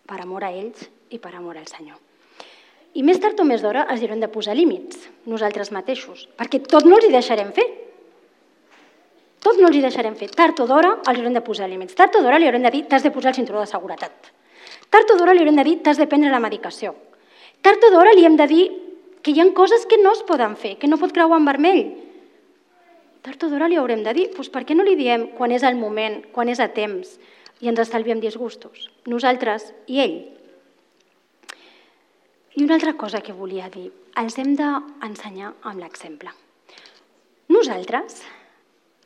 per 0.06 0.20
amor 0.22 0.44
a 0.44 0.52
ells 0.52 0.88
i 1.10 1.18
per 1.18 1.34
amor 1.34 1.58
al 1.58 1.68
Senyor. 1.68 1.98
I 2.94 3.04
més 3.06 3.20
tard 3.22 3.38
o 3.38 3.46
més 3.46 3.62
d'hora 3.62 3.84
els 3.92 4.02
haurem 4.02 4.22
de 4.22 4.28
posar 4.32 4.56
límits, 4.58 5.04
nosaltres 5.30 5.70
mateixos, 5.70 6.26
perquè 6.38 6.58
tot 6.64 6.88
no 6.88 6.96
els 6.98 7.06
hi 7.06 7.12
deixarem 7.14 7.52
fer. 7.54 7.66
Tot 9.40 9.56
no 9.60 9.68
els 9.68 9.78
hi 9.78 9.84
deixarem 9.84 10.16
fer. 10.18 10.28
Tard 10.36 10.58
o 10.60 10.66
d'hora 10.66 10.96
els 10.98 11.14
haurem 11.14 11.36
de 11.36 11.44
posar 11.44 11.68
límits. 11.70 11.94
Tard 11.96 12.18
o 12.18 12.24
d'hora 12.24 12.40
li 12.40 12.48
haurem 12.50 12.66
de 12.66 12.74
dir 12.74 12.82
t'has 12.90 13.06
de 13.06 13.12
posar 13.14 13.30
el 13.30 13.38
cinturó 13.38 13.62
de 13.62 13.70
seguretat. 13.70 14.32
Tard 14.90 15.14
o 15.14 15.16
d'hora 15.16 15.32
li 15.32 15.44
haurem 15.44 15.56
de 15.56 15.64
dir 15.64 15.78
t'has 15.84 16.02
de 16.02 16.08
prendre 16.10 16.34
la 16.34 16.42
medicació. 16.42 16.96
Tard 17.62 17.82
o 17.86 17.92
d'hora 17.94 18.12
li 18.16 18.26
hem 18.26 18.36
de 18.36 18.46
dir 18.50 18.64
que 19.22 19.32
hi 19.32 19.40
ha 19.40 19.46
coses 19.54 19.86
que 19.86 20.00
no 20.02 20.12
es 20.16 20.24
poden 20.26 20.56
fer, 20.56 20.76
que 20.80 20.88
no 20.90 20.98
pot 20.98 21.14
creuar 21.14 21.38
en 21.38 21.46
vermell. 21.46 21.82
Tard 23.22 23.42
o 23.44 23.50
d'hora 23.52 23.68
li 23.68 23.76
haurem 23.76 24.02
de 24.02 24.14
dir, 24.16 24.30
doncs 24.34 24.50
per 24.50 24.64
què 24.66 24.74
no 24.74 24.84
li 24.84 24.96
diem 24.96 25.28
quan 25.36 25.52
és 25.52 25.62
el 25.62 25.76
moment, 25.76 26.22
quan 26.34 26.48
és 26.48 26.60
a 26.60 26.70
temps, 26.72 27.18
i 27.60 27.68
ens 27.68 27.80
estalviem 27.82 28.20
disgustos, 28.20 28.88
nosaltres 29.06 29.70
i 29.86 30.00
ell. 30.00 30.18
I 32.56 32.64
una 32.64 32.76
altra 32.76 32.96
cosa 32.98 33.20
que 33.22 33.36
volia 33.36 33.70
dir, 33.70 33.90
els 34.18 34.36
hem 34.40 34.56
d'ensenyar 34.58 35.54
amb 35.62 35.80
l'exemple. 35.80 36.32
Nosaltres 37.50 38.22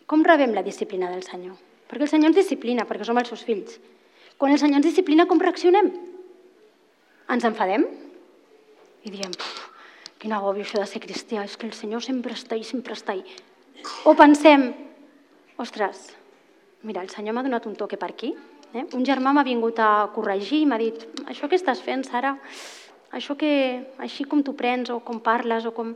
Com 0.07 0.25
rebem 0.25 0.53
la 0.53 0.62
disciplina 0.62 1.09
del 1.09 1.23
Senyor? 1.25 1.57
Perquè 1.88 2.05
el 2.05 2.11
Senyor 2.11 2.31
ens 2.31 2.37
disciplina, 2.37 2.85
perquè 2.85 3.07
som 3.09 3.17
els 3.17 3.31
seus 3.33 3.45
fills. 3.47 3.79
Quan 4.37 4.53
el 4.53 4.61
Senyor 4.61 4.83
ens 4.83 4.88
disciplina, 4.90 5.25
com 5.31 5.40
reaccionem? 5.40 5.88
Ens 7.33 7.47
enfadem? 7.49 7.87
I 9.05 9.12
diem, 9.12 9.33
quin 10.21 10.35
agobi 10.37 10.64
això 10.64 10.81
de 10.81 10.88
ser 10.90 11.01
cristià, 11.01 11.45
és 11.49 11.57
que 11.57 11.69
el 11.69 11.73
Senyor 11.77 12.05
sempre 12.05 12.37
està 12.37 12.57
ahí, 12.57 12.64
sempre 12.69 12.97
està 12.97 13.14
ahí. 13.17 13.25
O 14.05 14.12
pensem, 14.17 14.71
ostres, 15.61 16.11
mira, 16.85 17.03
el 17.03 17.11
Senyor 17.11 17.35
m'ha 17.35 17.42
donat 17.42 17.66
un 17.66 17.75
toque 17.77 17.99
per 18.01 18.12
aquí, 18.12 18.35
eh? 18.77 18.85
un 18.92 19.05
germà 19.09 19.33
m'ha 19.33 19.44
vingut 19.47 19.81
a 19.81 20.09
corregir 20.14 20.62
i 20.62 20.68
m'ha 20.68 20.79
dit, 20.79 21.07
això 21.27 21.49
que 21.49 21.59
estàs 21.59 21.81
fent, 21.83 22.05
Sara, 22.07 22.37
això 23.14 23.37
que 23.40 23.51
així 24.05 24.27
com 24.29 24.42
tu 24.44 24.55
prens 24.59 24.90
o 24.92 25.01
com 25.01 25.20
parles 25.23 25.66
o 25.66 25.73
com... 25.73 25.94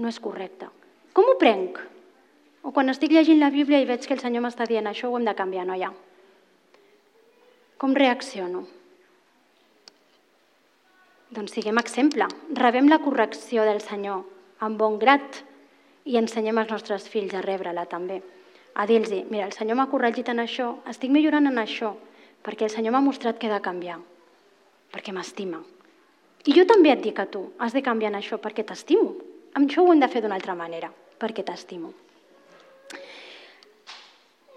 no 0.00 0.08
és 0.08 0.20
correcte. 0.22 0.70
Com 1.12 1.28
ho 1.28 1.36
prenc? 1.36 1.78
O 2.64 2.72
quan 2.72 2.88
estic 2.92 3.12
llegint 3.12 3.40
la 3.40 3.50
Bíblia 3.52 3.80
i 3.80 3.88
veig 3.88 4.06
que 4.06 4.14
el 4.16 4.22
Senyor 4.22 4.44
m'està 4.44 4.66
dient 4.68 4.88
això 4.88 5.10
ho 5.10 5.16
hem 5.18 5.26
de 5.28 5.34
canviar, 5.36 5.66
noia. 5.68 5.90
Com 7.80 7.96
reacciono? 7.96 8.66
Doncs 11.30 11.54
siguem 11.54 11.78
exemple. 11.78 12.26
Rebem 12.58 12.88
la 12.90 13.00
correcció 13.04 13.64
del 13.68 13.80
Senyor 13.84 14.24
amb 14.66 14.80
bon 14.80 14.98
grat 15.00 15.42
i 16.04 16.18
ensenyem 16.20 16.58
als 16.58 16.72
nostres 16.72 17.08
fills 17.08 17.34
a 17.34 17.42
rebre-la 17.44 17.86
també. 17.88 18.20
A 18.74 18.86
dir-los, 18.86 19.12
mira, 19.30 19.46
el 19.46 19.52
Senyor 19.52 19.76
m'ha 19.76 19.88
corregit 19.90 20.30
en 20.30 20.42
això, 20.42 20.70
estic 20.90 21.10
millorant 21.10 21.50
en 21.50 21.58
això, 21.58 21.94
perquè 22.44 22.68
el 22.68 22.72
Senyor 22.72 22.94
m'ha 22.94 23.04
mostrat 23.04 23.38
que 23.38 23.48
he 23.48 23.52
de 23.52 23.60
canviar, 23.64 23.98
perquè 24.92 25.12
m'estima. 25.12 25.60
I 26.46 26.54
jo 26.56 26.64
també 26.64 26.94
et 26.94 27.02
dic 27.04 27.18
a 27.20 27.26
tu, 27.28 27.50
has 27.58 27.74
de 27.76 27.82
canviar 27.84 28.12
en 28.14 28.20
això 28.20 28.38
perquè 28.40 28.64
t'estimo. 28.64 29.12
Amb 29.58 29.66
això 29.66 29.82
ho 29.82 29.92
hem 29.92 30.00
de 30.00 30.08
fer 30.08 30.22
d'una 30.22 30.38
altra 30.38 30.54
manera, 30.56 30.88
perquè 31.20 31.44
t'estimo. 31.44 31.92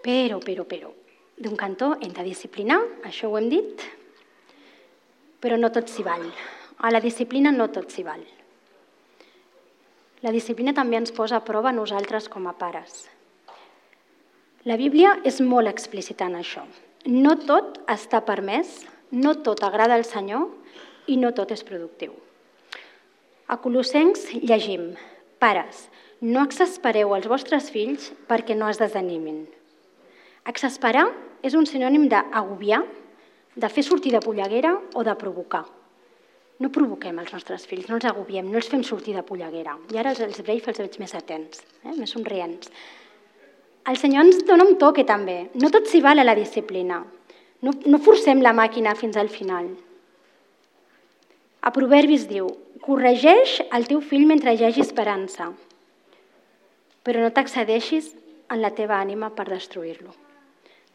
Però, 0.04 0.40
però, 0.44 0.64
però, 0.68 0.92
d'un 1.40 1.58
cantó 1.60 1.94
hem 2.00 2.14
de 2.14 2.24
disciplinar, 2.28 2.80
això 3.08 3.32
ho 3.32 3.38
hem 3.40 3.50
dit, 3.52 3.84
però 5.44 5.58
no 5.60 5.72
tot 5.76 5.92
s'hi 5.92 6.04
val. 6.06 6.24
A 6.84 6.92
la 6.92 7.02
disciplina 7.04 7.52
no 7.52 7.70
tot 7.72 7.92
s'hi 7.92 8.04
val. 8.04 8.24
La 10.24 10.32
disciplina 10.32 10.72
també 10.76 11.00
ens 11.00 11.12
posa 11.12 11.40
a 11.40 11.44
prova 11.44 11.72
a 11.72 11.76
nosaltres 11.76 12.30
com 12.32 12.48
a 12.48 12.56
pares. 12.56 13.10
La 14.64 14.78
Bíblia 14.80 15.18
és 15.28 15.42
molt 15.44 15.68
explícita 15.68 16.30
en 16.30 16.38
això. 16.40 16.62
No 17.12 17.34
tot 17.36 17.82
està 17.92 18.22
permès, 18.24 18.86
no 19.12 19.34
tot 19.44 19.60
agrada 19.68 19.98
al 20.00 20.06
Senyor 20.08 20.46
i 21.12 21.18
no 21.20 21.34
tot 21.36 21.52
és 21.52 21.66
productiu. 21.68 22.14
A 23.52 23.58
Colossencs 23.60 24.30
llegim, 24.40 24.94
pares, 25.44 25.90
no 26.24 26.46
exaspereu 26.48 27.12
els 27.18 27.28
vostres 27.28 27.68
fills 27.76 28.14
perquè 28.32 28.56
no 28.56 28.72
es 28.72 28.80
desanimin. 28.80 29.44
Exasperar 30.48 31.10
és 31.44 31.60
un 31.60 31.68
sinònim 31.68 32.08
d'agobiar, 32.08 32.86
de 33.60 33.68
fer 33.70 33.84
sortir 33.84 34.16
de 34.16 34.24
polleguera 34.24 34.78
o 34.96 35.04
de 35.04 35.20
provocar. 35.20 35.66
No 36.64 36.72
provoquem 36.72 37.20
els 37.20 37.36
nostres 37.36 37.68
fills, 37.68 37.92
no 37.92 38.00
els 38.00 38.08
agobiem, 38.08 38.48
no 38.48 38.64
els 38.64 38.72
fem 38.72 38.88
sortir 38.88 39.20
de 39.20 39.28
polleguera. 39.28 39.76
I 39.92 40.00
ara 40.00 40.16
els, 40.16 40.24
els 40.24 40.40
els 40.40 40.80
veig 40.80 41.02
més 41.04 41.20
atents, 41.20 41.66
eh? 41.84 41.98
més 42.00 42.16
somrients. 42.16 42.72
El 43.90 43.98
Senyor 44.00 44.24
ens 44.24 44.44
dona 44.48 44.64
un 44.64 44.78
toque 44.80 45.04
també. 45.04 45.50
No 45.60 45.70
tot 45.74 45.90
s'hi 45.92 46.00
val 46.04 46.22
a 46.22 46.28
la 46.28 46.38
disciplina. 46.40 47.02
No, 47.64 47.74
no 47.88 48.00
forcem 48.00 48.42
la 48.44 48.54
màquina 48.56 48.96
fins 48.96 49.18
al 49.20 49.30
final. 49.32 49.70
A 51.64 51.72
Proverbis 51.72 52.26
diu, 52.28 52.50
corregeix 52.84 53.60
el 53.76 53.88
teu 53.88 54.02
fill 54.04 54.26
mentre 54.28 54.52
hi 54.52 54.66
hagi 54.68 54.84
esperança, 54.84 55.52
però 57.04 57.24
no 57.24 57.32
t'accedeixis 57.36 58.10
en 58.52 58.60
la 58.64 58.74
teva 58.76 59.00
ànima 59.00 59.30
per 59.36 59.48
destruir-lo. 59.48 60.12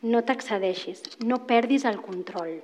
No 0.09 0.21
t'accedeixis, 0.25 1.03
no 1.25 1.41
perdis 1.49 1.87
el 1.89 2.01
control. 2.05 2.59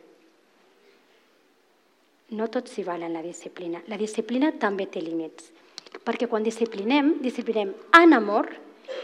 No 2.37 2.49
tot 2.53 2.69
s'hi 2.69 2.85
val 2.85 3.05
en 3.05 3.17
la 3.17 3.25
disciplina. 3.25 3.81
La 3.89 4.01
disciplina 4.01 4.53
també 4.61 4.87
té 4.89 5.01
límits, 5.05 5.49
perquè 6.05 6.29
quan 6.29 6.45
disciplinem, 6.45 7.17
disciplinem 7.25 7.73
en 8.01 8.17
amor 8.17 8.53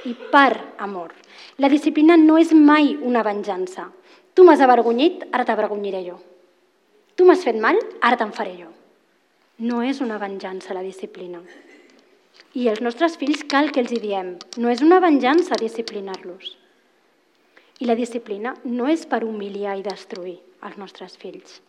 i 0.09 0.15
per 0.33 0.75
amor. 0.79 1.15
La 1.59 1.69
disciplina 1.69 2.17
no 2.17 2.39
és 2.41 2.53
mai 2.53 2.95
una 2.97 3.23
venjança. 3.27 3.89
Tu 4.35 4.45
m'has 4.47 4.61
avergonyit, 4.65 5.27
ara 5.33 5.45
t'avergonyiré 5.45 6.05
jo. 6.07 6.19
Tu 7.17 7.27
m'has 7.27 7.43
fet 7.45 7.59
mal, 7.61 7.77
ara 8.01 8.17
te'n 8.17 8.33
faré 8.33 8.55
jo. 8.61 8.71
No 9.61 9.83
és 9.85 10.01
una 10.01 10.17
venjança 10.17 10.73
la 10.73 10.85
disciplina. 10.87 11.43
I 12.57 12.69
els 12.71 12.81
nostres 12.81 13.19
fills 13.21 13.43
cal 13.45 13.69
que 13.75 13.83
els 13.83 13.93
hi 13.93 13.99
diem, 14.03 14.33
no 14.57 14.71
és 14.73 14.81
una 14.83 15.01
venjança 15.05 15.59
disciplinar-los. 15.61 16.55
I 17.81 17.89
la 17.89 17.97
disciplina 17.99 18.55
no 18.65 18.89
és 18.89 19.05
per 19.11 19.21
humiliar 19.25 19.77
i 19.79 19.85
destruir 19.85 20.39
els 20.67 20.81
nostres 20.81 21.15
fills, 21.21 21.61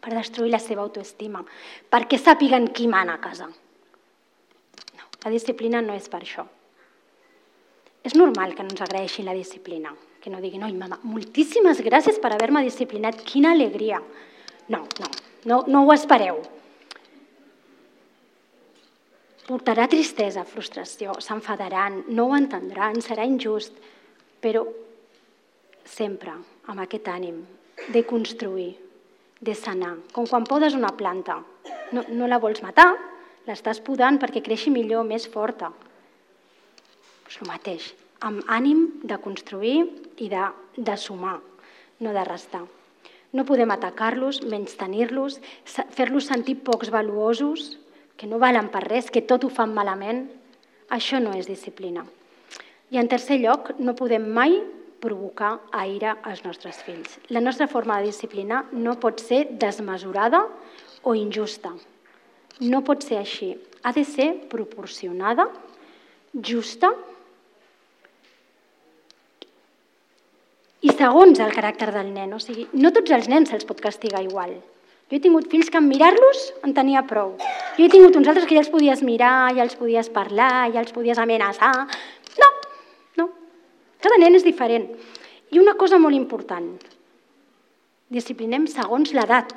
per 0.00 0.14
destruir 0.16 0.50
la 0.52 0.60
seva 0.60 0.82
autoestima, 0.84 1.44
perquè 1.92 2.18
sàpiguen 2.18 2.70
qui 2.72 2.88
mana 2.88 3.14
a 3.16 3.22
casa. 3.22 3.46
No, 4.96 5.06
la 5.24 5.36
disciplina 5.36 5.84
no 5.84 5.94
és 5.96 6.08
per 6.08 6.24
això. 6.24 6.48
És 8.02 8.16
normal 8.18 8.56
que 8.56 8.64
no 8.64 8.74
ens 8.74 8.82
agraeixin 8.82 9.28
la 9.28 9.36
disciplina, 9.36 9.92
que 10.22 10.30
no 10.30 10.40
diguin, 10.42 10.64
oi, 10.66 10.72
mama, 10.74 10.98
moltíssimes 11.02 11.82
gràcies 11.86 12.18
per 12.22 12.32
haver-me 12.34 12.64
disciplinat, 12.66 13.22
quina 13.26 13.52
alegria. 13.54 14.02
No, 14.68 14.82
no, 14.98 15.12
no, 15.46 15.62
no 15.68 15.86
ho 15.86 15.94
espereu 15.94 16.42
portarà 19.52 19.88
tristesa, 19.90 20.46
frustració, 20.48 21.16
s'enfadaran, 21.20 22.02
no 22.14 22.28
ho 22.30 22.36
entendran, 22.38 23.00
serà 23.02 23.26
injust, 23.28 23.74
però 24.42 24.64
sempre 25.84 26.34
amb 26.70 26.82
aquest 26.84 27.08
ànim 27.10 27.42
de 27.92 28.04
construir, 28.06 28.70
de 29.42 29.54
sanar, 29.58 29.96
com 30.14 30.28
quan 30.30 30.46
podes 30.46 30.76
una 30.78 30.92
planta. 30.94 31.40
No, 31.92 32.04
no 32.08 32.28
la 32.30 32.38
vols 32.40 32.62
matar, 32.62 32.92
l'estàs 33.48 33.82
podant 33.82 34.20
perquè 34.22 34.40
creixi 34.44 34.70
millor, 34.70 35.04
més 35.04 35.26
forta. 35.28 35.72
Pues 37.32 37.46
el 37.46 37.48
mateix, 37.48 37.84
amb 38.20 38.42
ànim 38.52 38.80
de 39.08 39.16
construir 39.16 39.86
i 40.20 40.26
de, 40.28 40.40
de 40.76 40.96
sumar, 41.00 41.38
no 42.04 42.10
de 42.12 42.24
restar. 42.28 42.60
No 43.32 43.46
podem 43.48 43.70
atacar-los, 43.72 44.42
menys 44.44 44.74
tenir-los, 44.76 45.38
fer-los 45.64 46.26
sentir 46.28 46.58
pocs 46.60 46.90
valuosos, 46.92 47.78
que 48.20 48.28
no 48.28 48.36
valen 48.42 48.68
per 48.68 48.82
res, 48.84 49.08
que 49.08 49.22
tot 49.24 49.46
ho 49.46 49.48
fan 49.48 49.72
malament, 49.72 50.26
això 50.92 51.22
no 51.24 51.32
és 51.32 51.48
disciplina. 51.48 52.04
I 52.92 53.00
en 53.00 53.08
tercer 53.08 53.38
lloc, 53.40 53.70
no 53.80 53.96
podem 53.96 54.26
mai 54.28 54.58
provocar 55.00 55.54
aire 55.72 56.12
als 56.28 56.44
nostres 56.44 56.82
fills. 56.84 57.16
La 57.32 57.40
nostra 57.40 57.64
forma 57.64 57.96
de 57.96 58.10
disciplinar 58.10 58.66
no 58.74 58.98
pot 59.00 59.24
ser 59.24 59.46
desmesurada 59.56 60.42
o 61.00 61.16
injusta. 61.16 61.72
No 62.60 62.82
pot 62.84 63.08
ser 63.08 63.22
així. 63.22 63.54
Ha 63.80 63.96
de 63.96 64.04
ser 64.04 64.28
proporcionada, 64.52 65.48
justa 66.36 66.92
i 70.82 70.90
segons 70.90 71.38
el 71.40 71.54
caràcter 71.54 71.90
del 71.94 72.10
nen. 72.12 72.34
O 72.34 72.40
sigui, 72.42 72.66
no 72.74 72.90
tots 72.94 73.14
els 73.14 73.28
nens 73.30 73.52
se'ls 73.52 73.66
pot 73.68 73.80
castigar 73.80 74.22
igual. 74.24 74.56
Jo 75.12 75.18
he 75.18 75.20
tingut 75.22 75.50
fills 75.52 75.68
que 75.70 75.78
en 75.78 75.90
mirar-los 75.90 76.40
en 76.66 76.74
tenia 76.74 77.04
prou. 77.04 77.34
Jo 77.76 77.84
he 77.84 77.92
tingut 77.92 78.16
uns 78.16 78.30
altres 78.30 78.46
que 78.48 78.56
ja 78.56 78.62
els 78.64 78.72
podies 78.72 79.02
mirar, 79.04 79.52
ja 79.56 79.66
els 79.66 79.76
podies 79.76 80.08
parlar, 80.10 80.70
ja 80.72 80.80
els 80.80 80.94
podies 80.96 81.20
amenaçar. 81.20 81.72
No, 82.40 82.48
no. 83.20 83.28
Cada 84.00 84.18
nen 84.22 84.38
és 84.38 84.46
diferent. 84.46 84.88
I 85.52 85.60
una 85.60 85.76
cosa 85.76 86.00
molt 86.00 86.16
important. 86.16 86.72
Disciplinem 88.12 88.66
segons 88.72 89.12
l'edat. 89.12 89.52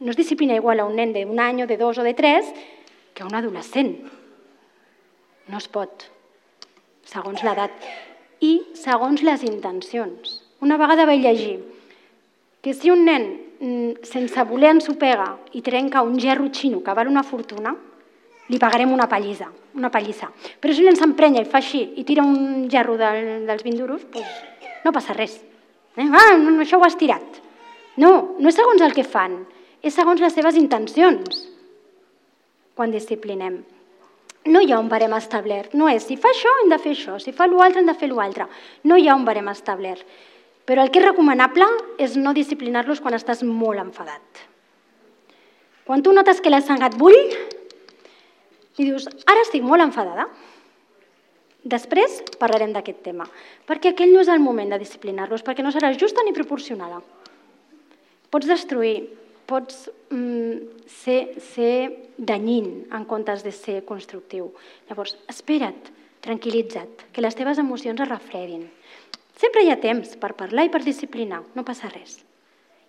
No 0.00 0.10
es 0.10 0.18
disciplina 0.18 0.58
igual 0.58 0.82
a 0.82 0.88
un 0.88 0.98
nen 0.98 1.14
d'un 1.14 1.38
any 1.38 1.62
o 1.62 1.70
de 1.70 1.78
dos 1.78 1.98
o 1.98 2.04
de 2.06 2.14
tres 2.18 2.50
que 3.14 3.22
a 3.22 3.30
un 3.30 3.38
adolescent. 3.38 3.94
No 5.46 5.58
es 5.62 5.70
pot. 5.70 6.08
Segons 7.06 7.42
l'edat. 7.46 8.09
I 8.40 8.52
segons 8.72 9.20
les 9.22 9.42
intencions. 9.44 10.40
Una 10.64 10.78
vegada 10.80 11.06
vaig 11.08 11.20
llegir 11.24 11.58
que 12.60 12.72
si 12.76 12.90
un 12.92 13.04
nen 13.04 13.26
mm, 13.60 14.04
sense 14.04 14.44
voler 14.48 14.74
ensopega 14.76 15.28
i 15.56 15.62
trenca 15.64 16.04
un 16.04 16.18
gerro 16.20 16.48
xino 16.52 16.80
que 16.84 16.94
val 16.96 17.08
una 17.08 17.24
fortuna, 17.24 17.74
li 18.50 18.58
pagarem 18.58 18.92
una 18.92 19.06
pallissa, 19.08 19.50
una 19.76 19.90
pallissa. 19.92 20.30
Però 20.60 20.74
si 20.74 20.82
un 20.82 20.90
nen 20.90 20.98
s'emprenya 20.98 21.44
i 21.44 21.48
fa 21.48 21.60
així 21.60 21.82
i 22.00 22.04
tira 22.08 22.24
un 22.24 22.68
gerro 22.72 22.96
del, 23.00 23.46
dels 23.48 23.64
20 23.64 23.80
duros, 23.80 24.08
doncs 24.12 24.84
no 24.84 24.92
passa 24.92 25.16
res. 25.16 25.36
Eh? 25.96 26.08
Ah, 26.08 26.36
no, 26.40 26.56
això 26.64 26.80
ho 26.80 26.86
has 26.86 26.96
tirat. 26.96 27.40
No, 28.00 28.36
no 28.40 28.48
és 28.48 28.56
segons 28.56 28.80
el 28.80 28.96
que 28.96 29.04
fan, 29.04 29.42
és 29.84 29.94
segons 29.96 30.20
les 30.20 30.32
seves 30.32 30.56
intencions 30.56 31.44
quan 32.76 32.92
disciplinem. 32.92 33.60
No 34.48 34.62
hi 34.64 34.72
ha 34.72 34.80
un 34.80 34.88
barem 34.88 35.12
establert. 35.18 35.74
No 35.76 35.88
és 35.92 36.06
si 36.08 36.16
fa 36.16 36.30
això 36.32 36.52
hem 36.60 36.70
de 36.72 36.78
fer 36.80 36.94
això, 36.96 37.18
si 37.20 37.32
fa 37.36 37.48
l'altre 37.50 37.82
hem 37.82 37.90
de 37.90 37.96
fer 37.98 38.08
l'altre. 38.08 38.46
No 38.84 38.96
hi 38.96 39.08
ha 39.08 39.16
un 39.18 39.26
barem 39.28 39.50
establert. 39.52 40.04
Però 40.64 40.84
el 40.84 40.92
que 40.92 41.00
és 41.00 41.06
recomanable 41.06 41.66
és 41.98 42.16
no 42.16 42.32
disciplinar-los 42.36 43.00
quan 43.00 43.16
estàs 43.16 43.42
molt 43.42 43.82
enfadat. 43.82 44.44
Quan 45.84 46.02
tu 46.02 46.12
notes 46.14 46.40
que 46.40 46.52
l'has 46.52 46.68
sangat 46.68 46.96
bull 46.96 47.16
i 48.78 48.84
dius, 48.86 49.08
ara 49.26 49.42
estic 49.42 49.66
molt 49.66 49.82
enfadada, 49.82 50.28
Després 51.60 52.22
parlarem 52.40 52.70
d'aquest 52.72 53.02
tema, 53.04 53.26
perquè 53.68 53.90
aquell 53.92 54.14
no 54.14 54.22
és 54.22 54.28
el 54.32 54.40
moment 54.40 54.70
de 54.72 54.78
disciplinar-los, 54.80 55.42
perquè 55.44 55.60
no 55.60 55.72
serà 55.74 55.92
justa 55.92 56.24
ni 56.24 56.32
proporcionada. 56.32 57.02
Pots 58.32 58.48
destruir, 58.48 59.10
pots 59.50 59.88
mm, 60.14 60.86
ser, 60.86 61.20
ser 61.42 61.74
danyint 62.16 62.86
en 62.94 63.06
comptes 63.10 63.42
de 63.42 63.52
ser 63.54 63.80
constructiu. 63.88 64.52
Llavors, 64.88 65.16
espera't, 65.32 65.90
tranquil·litza't, 66.24 67.08
que 67.12 67.24
les 67.24 67.36
teves 67.36 67.58
emocions 67.58 68.00
es 68.00 68.10
refredin. 68.10 68.68
Sempre 69.40 69.64
hi 69.64 69.72
ha 69.72 69.80
temps 69.80 70.14
per 70.20 70.36
parlar 70.36 70.66
i 70.68 70.72
per 70.72 70.84
disciplinar, 70.84 71.40
no 71.56 71.64
passa 71.66 71.88
res. 71.90 72.20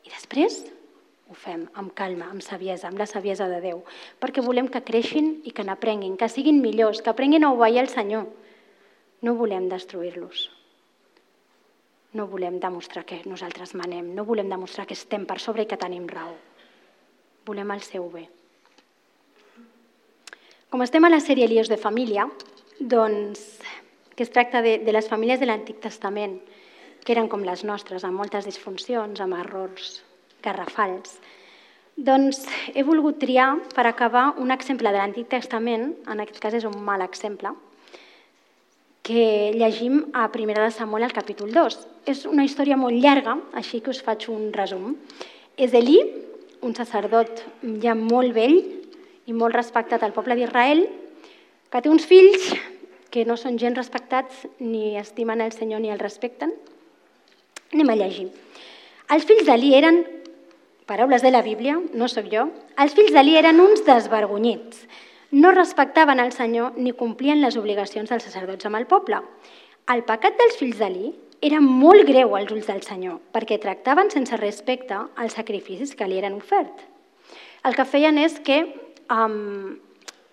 I 0.03 0.11
després 0.11 0.65
ho 1.31 1.35
fem 1.39 1.63
amb 1.79 1.93
calma, 1.95 2.27
amb 2.27 2.43
saviesa, 2.43 2.89
amb 2.89 2.99
la 2.99 3.07
saviesa 3.07 3.47
de 3.47 3.61
Déu, 3.63 3.85
perquè 4.19 4.43
volem 4.43 4.67
que 4.67 4.83
creixin 4.83 5.37
i 5.47 5.53
que 5.55 5.63
n'aprenguin, 5.63 6.17
que 6.19 6.27
siguin 6.27 6.59
millors, 6.59 6.99
que 6.99 7.13
aprenguin 7.13 7.47
a 7.47 7.53
obeir 7.55 7.79
el 7.79 7.87
Senyor. 7.87 8.27
No 9.23 9.37
volem 9.39 9.69
destruir-los. 9.71 10.49
No 12.19 12.27
volem 12.27 12.59
demostrar 12.59 13.05
que 13.07 13.21
nosaltres 13.23 13.71
manem, 13.79 14.11
no 14.11 14.27
volem 14.27 14.51
demostrar 14.51 14.83
que 14.89 14.97
estem 14.97 15.23
per 15.23 15.39
sobre 15.39 15.63
i 15.63 15.69
que 15.71 15.79
tenim 15.79 16.09
raó. 16.11 16.33
Volem 17.45 17.73
el 17.73 17.81
seu 17.85 18.07
bé. 18.13 18.27
Com 20.71 20.83
estem 20.85 21.03
a 21.03 21.11
la 21.11 21.19
sèrie 21.19 21.49
Líos 21.51 21.67
de 21.67 21.77
família, 21.77 22.27
doncs, 22.79 23.41
que 24.15 24.23
es 24.23 24.31
tracta 24.31 24.61
de, 24.61 24.77
de 24.85 24.93
les 24.95 25.09
famílies 25.09 25.41
de 25.41 25.49
l'Antic 25.49 25.81
Testament, 25.83 26.37
que 27.03 27.15
eren 27.15 27.27
com 27.27 27.43
les 27.43 27.65
nostres, 27.67 28.05
amb 28.05 28.21
moltes 28.21 28.45
disfuncions, 28.45 29.19
amb 29.19 29.39
errors 29.41 29.99
garrafals, 30.45 31.17
doncs 31.97 32.45
he 32.73 32.85
volgut 32.87 33.19
triar 33.19 33.57
per 33.75 33.83
acabar 33.85 34.31
un 34.39 34.53
exemple 34.53 34.89
de 34.89 34.97
l'Antic 34.97 35.27
Testament, 35.29 35.91
en 36.07 36.23
aquest 36.23 36.39
cas 36.41 36.55
és 36.57 36.65
un 36.65 36.77
mal 36.85 37.03
exemple, 37.03 37.51
que 39.03 39.51
llegim 39.57 40.05
a 40.13 40.29
Primera 40.31 40.63
de 40.63 40.71
Samuel 40.71 41.03
al 41.03 41.13
capítol 41.13 41.51
2. 41.51 41.77
És 42.07 42.23
una 42.29 42.45
història 42.45 42.77
molt 42.77 42.95
llarga, 42.95 43.35
així 43.57 43.81
que 43.81 43.91
us 43.91 44.01
faig 44.01 44.29
un 44.31 44.51
resum. 44.53 44.95
És 45.57 45.73
Elí, 45.77 45.99
un 46.61 46.75
sacerdot 46.77 47.43
ja 47.83 47.95
molt 47.97 48.33
vell 48.35 48.57
i 49.25 49.33
molt 49.33 49.55
respectat 49.55 50.03
al 50.03 50.13
poble 50.15 50.37
d'Israel, 50.37 50.85
que 51.71 51.81
té 51.81 51.89
uns 51.89 52.05
fills 52.05 52.51
que 53.11 53.25
no 53.27 53.35
són 53.37 53.59
gens 53.59 53.77
respectats, 53.77 54.45
ni 54.59 54.95
estimen 54.99 55.41
el 55.43 55.51
Senyor 55.51 55.81
ni 55.83 55.91
el 55.91 55.99
respecten. 55.99 56.53
Anem 57.73 57.91
a 57.91 57.97
llegir. 57.99 58.29
Els 59.11 59.27
fills 59.27 59.43
d'Elí 59.47 59.73
eren 59.75 60.01
paraules 60.87 61.23
de 61.23 61.31
la 61.31 61.43
Bíblia, 61.43 61.77
no 61.93 62.07
sóc 62.11 62.29
jo, 62.31 62.47
els 62.79 62.95
fills 62.95 63.11
d'Elí 63.15 63.35
eren 63.39 63.59
uns 63.63 63.83
desvergonyits. 63.87 64.85
No 65.31 65.51
respectaven 65.55 66.19
el 66.19 66.31
Senyor 66.35 66.75
ni 66.77 66.91
complien 66.91 67.43
les 67.43 67.57
obligacions 67.59 68.11
dels 68.11 68.25
sacerdots 68.27 68.67
amb 68.67 68.79
el 68.79 68.87
poble. 68.87 69.21
El 69.91 70.03
pecat 70.07 70.39
dels 70.39 70.57
fills 70.59 70.79
d'Elí 70.79 71.13
era 71.41 71.59
molt 71.59 72.05
greu 72.05 72.35
als 72.37 72.51
ulls 72.53 72.69
del 72.69 72.83
Senyor, 72.85 73.17
perquè 73.33 73.57
tractaven 73.59 74.11
sense 74.13 74.37
respecte 74.37 74.99
els 75.17 75.33
sacrificis 75.33 75.95
que 75.97 76.07
li 76.07 76.19
eren 76.21 76.37
ofert. 76.37 76.85
El 77.65 77.75
que 77.77 77.85
feien 77.85 78.17
és 78.21 78.37
que 78.45 78.61
um, 79.09 79.73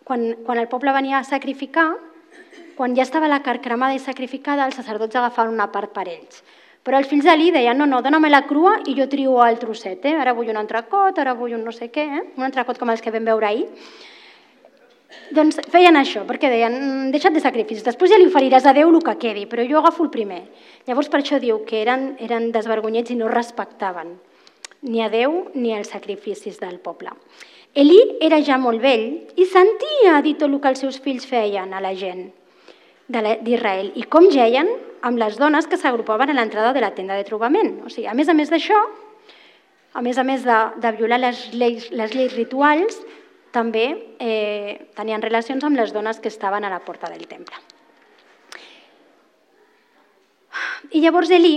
quan, 0.04 0.30
quan 0.44 0.60
el 0.60 0.68
poble 0.68 0.92
venia 0.92 1.18
a 1.18 1.24
sacrificar, 1.24 1.94
quan 2.76 2.94
ja 2.96 3.04
estava 3.04 3.28
la 3.28 3.42
carn 3.42 3.64
cremada 3.64 3.96
i 3.96 4.04
sacrificada, 4.04 4.68
els 4.68 4.76
sacerdots 4.78 5.16
agafaven 5.16 5.56
una 5.56 5.70
part 5.72 5.92
per 5.96 6.06
ells. 6.08 6.44
Però 6.84 7.00
els 7.00 7.08
fills 7.10 7.26
d'Eli 7.26 7.50
deien, 7.52 7.76
no, 7.76 7.88
no, 7.88 7.98
dóna-me 8.04 8.30
la 8.30 8.44
crua 8.46 8.78
i 8.86 8.94
jo 8.96 9.08
trio 9.10 9.40
el 9.44 9.58
trosset, 9.60 10.04
eh? 10.08 10.14
ara 10.16 10.32
vull 10.36 10.48
un 10.52 10.60
entrecot, 10.60 11.18
ara 11.18 11.34
vull 11.36 11.56
un 11.56 11.64
no 11.66 11.74
sé 11.74 11.90
què, 11.92 12.04
eh? 12.20 12.22
un 12.38 12.46
entrecot 12.46 12.78
com 12.80 12.92
els 12.92 13.02
que 13.04 13.12
vam 13.12 13.26
veure 13.28 13.48
ahir. 13.48 13.66
Doncs 15.32 15.56
feien 15.72 15.96
això, 15.96 16.24
perquè 16.28 16.50
deien, 16.52 16.74
mm, 16.74 17.10
deixa't 17.12 17.34
de 17.34 17.40
sacrificis, 17.40 17.84
després 17.84 18.10
ja 18.10 18.18
li 18.18 18.28
oferiràs 18.28 18.66
a 18.66 18.74
Déu 18.76 18.90
el 18.90 19.02
que 19.02 19.16
quedi, 19.16 19.46
però 19.46 19.64
jo 19.68 19.78
agafo 19.78 20.04
el 20.04 20.10
primer. 20.10 20.42
Llavors 20.86 21.08
per 21.08 21.20
això 21.20 21.38
diu 21.40 21.64
que 21.64 21.80
eren, 21.80 22.16
eren 22.20 22.52
desvergonyets 22.52 23.10
i 23.10 23.16
no 23.16 23.28
respectaven 23.28 24.18
ni 24.82 25.02
a 25.02 25.08
Déu 25.08 25.48
ni 25.54 25.72
els 25.74 25.88
sacrificis 25.88 26.58
del 26.60 26.78
poble. 26.78 27.10
Elí 27.74 27.98
era 28.20 28.40
ja 28.42 28.58
molt 28.58 28.80
vell 28.82 29.06
i 29.36 29.46
sentia 29.46 30.20
dir 30.22 30.36
tot 30.38 30.48
el 30.48 30.60
que 30.60 30.68
els 30.68 30.80
seus 30.84 30.98
fills 31.00 31.26
feien 31.26 31.72
a 31.74 31.80
la 31.80 31.94
gent 31.94 32.30
d'Israel 33.08 33.92
i 33.96 34.04
com 34.04 34.28
geien 34.30 34.68
amb 35.02 35.18
les 35.18 35.36
dones 35.38 35.66
que 35.66 35.78
s'agrupaven 35.80 36.30
a 36.30 36.36
l'entrada 36.36 36.72
de 36.72 36.80
la 36.80 36.94
tenda 36.94 37.16
de 37.16 37.24
trobament. 37.24 37.78
O 37.84 37.88
sigui, 37.88 38.08
a 38.08 38.14
més 38.14 38.28
a 38.28 38.34
més 38.34 38.50
d'això, 38.50 38.78
a 39.94 40.02
més 40.02 40.18
a 40.18 40.24
més 40.24 40.44
de, 40.44 40.58
de 40.76 40.92
violar 40.98 41.20
les 41.22 41.46
lleis, 41.54 41.88
les 41.90 42.14
lleis 42.14 42.34
rituals, 42.36 42.98
també 43.54 43.86
eh, 44.20 44.90
tenien 44.96 45.22
relacions 45.22 45.64
amb 45.64 45.78
les 45.78 45.92
dones 45.94 46.20
que 46.20 46.28
estaven 46.28 46.64
a 46.64 46.70
la 46.72 46.80
porta 46.84 47.10
del 47.10 47.26
temple. 47.30 47.56
I 50.92 51.02
llavors 51.02 51.30
Elí 51.34 51.56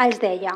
els 0.00 0.20
deia, 0.22 0.54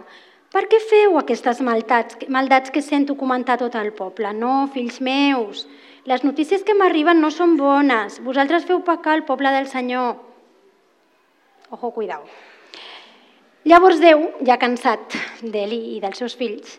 per 0.54 0.68
què 0.70 0.78
feu 0.78 1.18
aquestes 1.18 1.60
maldats, 1.66 2.20
maldats 2.30 2.70
que 2.70 2.82
sento 2.84 3.16
comentar 3.18 3.58
tot 3.58 3.74
el 3.74 3.90
poble? 3.96 4.30
No, 4.38 4.68
fills 4.72 5.00
meus, 5.02 5.64
les 6.06 6.22
notícies 6.22 6.62
que 6.62 6.76
m'arriben 6.78 7.20
no 7.20 7.32
són 7.34 7.56
bones. 7.58 8.20
Vosaltres 8.22 8.66
feu 8.68 8.82
pecar 8.86 9.16
el 9.18 9.24
poble 9.26 9.50
del 9.50 9.66
Senyor. 9.66 10.18
Ojo, 11.74 11.90
cuidao. 11.96 12.22
Llavors 13.64 13.98
Déu, 14.02 14.28
ja 14.44 14.58
cansat 14.60 15.16
d'Eli 15.40 15.96
i 15.96 16.00
dels 16.02 16.20
seus 16.20 16.36
fills, 16.36 16.76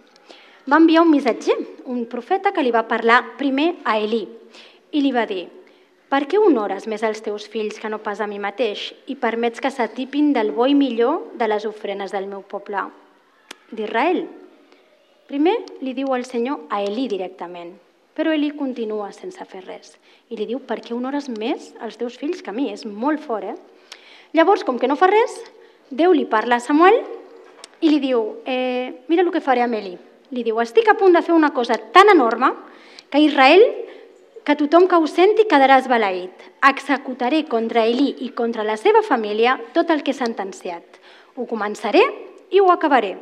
va 0.70 0.80
enviar 0.82 1.04
un 1.04 1.12
missatger, 1.12 1.58
un 1.86 2.06
profeta 2.10 2.52
que 2.54 2.64
li 2.64 2.74
va 2.74 2.88
parlar 2.90 3.38
primer 3.38 3.76
a 3.86 3.98
Elí 4.00 4.26
i 4.92 5.02
li 5.04 5.12
va 5.14 5.26
dir 5.30 5.46
per 6.10 6.24
què 6.30 6.40
honores 6.40 6.86
més 6.88 7.04
als 7.04 7.22
teus 7.26 7.48
fills 7.52 7.80
que 7.82 7.90
no 7.90 8.00
pas 8.04 8.22
a 8.22 8.28
mi 8.30 8.40
mateix 8.40 8.92
i 9.12 9.18
permets 9.20 9.62
que 9.62 9.72
s'atipin 9.74 10.32
del 10.34 10.54
bo 10.56 10.68
i 10.70 10.76
millor 10.78 11.34
de 11.38 11.50
les 11.50 11.66
ofrenes 11.66 12.14
del 12.14 12.30
meu 12.30 12.42
poble 12.42 12.86
d'Israel? 13.72 14.26
Primer 15.26 15.58
li 15.82 15.96
diu 15.98 16.14
el 16.14 16.26
Senyor 16.26 16.70
a 16.70 16.84
Elí 16.86 17.08
directament, 17.10 17.74
però 18.14 18.34
Elí 18.34 18.52
continua 18.58 19.12
sense 19.12 19.44
fer 19.50 19.66
res 19.66 19.98
i 20.30 20.38
li 20.38 20.46
diu 20.50 20.62
per 20.62 20.80
què 20.82 20.94
honores 20.94 21.28
més 21.30 21.74
als 21.82 21.98
teus 21.98 22.18
fills 22.22 22.42
que 22.46 22.54
a 22.54 22.56
mi? 22.56 22.72
És 22.72 22.86
molt 22.86 23.22
fort, 23.26 23.54
eh? 23.54 23.58
Llavors, 24.38 24.64
com 24.68 24.78
que 24.78 24.88
no 24.88 24.98
fa 25.00 25.08
res, 25.10 25.34
Déu 25.90 26.16
li 26.18 26.26
parla 26.26 26.58
a 26.58 26.64
Samuel 26.64 26.96
i 27.82 27.92
li 27.92 28.00
diu, 28.02 28.42
eh, 28.46 29.06
mira 29.08 29.22
el 29.22 29.30
que 29.32 29.42
faré 29.42 29.62
amb 29.62 29.78
Eli. 29.78 29.94
Li 30.34 30.42
diu, 30.46 30.58
estic 30.62 30.88
a 30.90 30.96
punt 30.98 31.14
de 31.14 31.22
fer 31.22 31.36
una 31.36 31.52
cosa 31.54 31.78
tan 31.94 32.10
enorme 32.10 32.50
que 33.12 33.22
Israel, 33.22 33.62
que 34.46 34.56
tothom 34.58 34.88
que 34.90 34.98
ho 34.98 35.08
senti 35.10 35.46
quedarà 35.50 35.78
esbalaït. 35.82 36.34
Executaré 36.66 37.44
contra 37.50 37.86
Eli 37.86 38.12
i 38.26 38.32
contra 38.38 38.66
la 38.66 38.78
seva 38.78 39.04
família 39.06 39.58
tot 39.74 39.92
el 39.94 40.02
que 40.02 40.14
he 40.14 40.18
sentenciat. 40.18 41.00
Ho 41.36 41.46
començaré 41.50 42.02
i 42.50 42.62
ho 42.62 42.72
acabaré. 42.74 43.16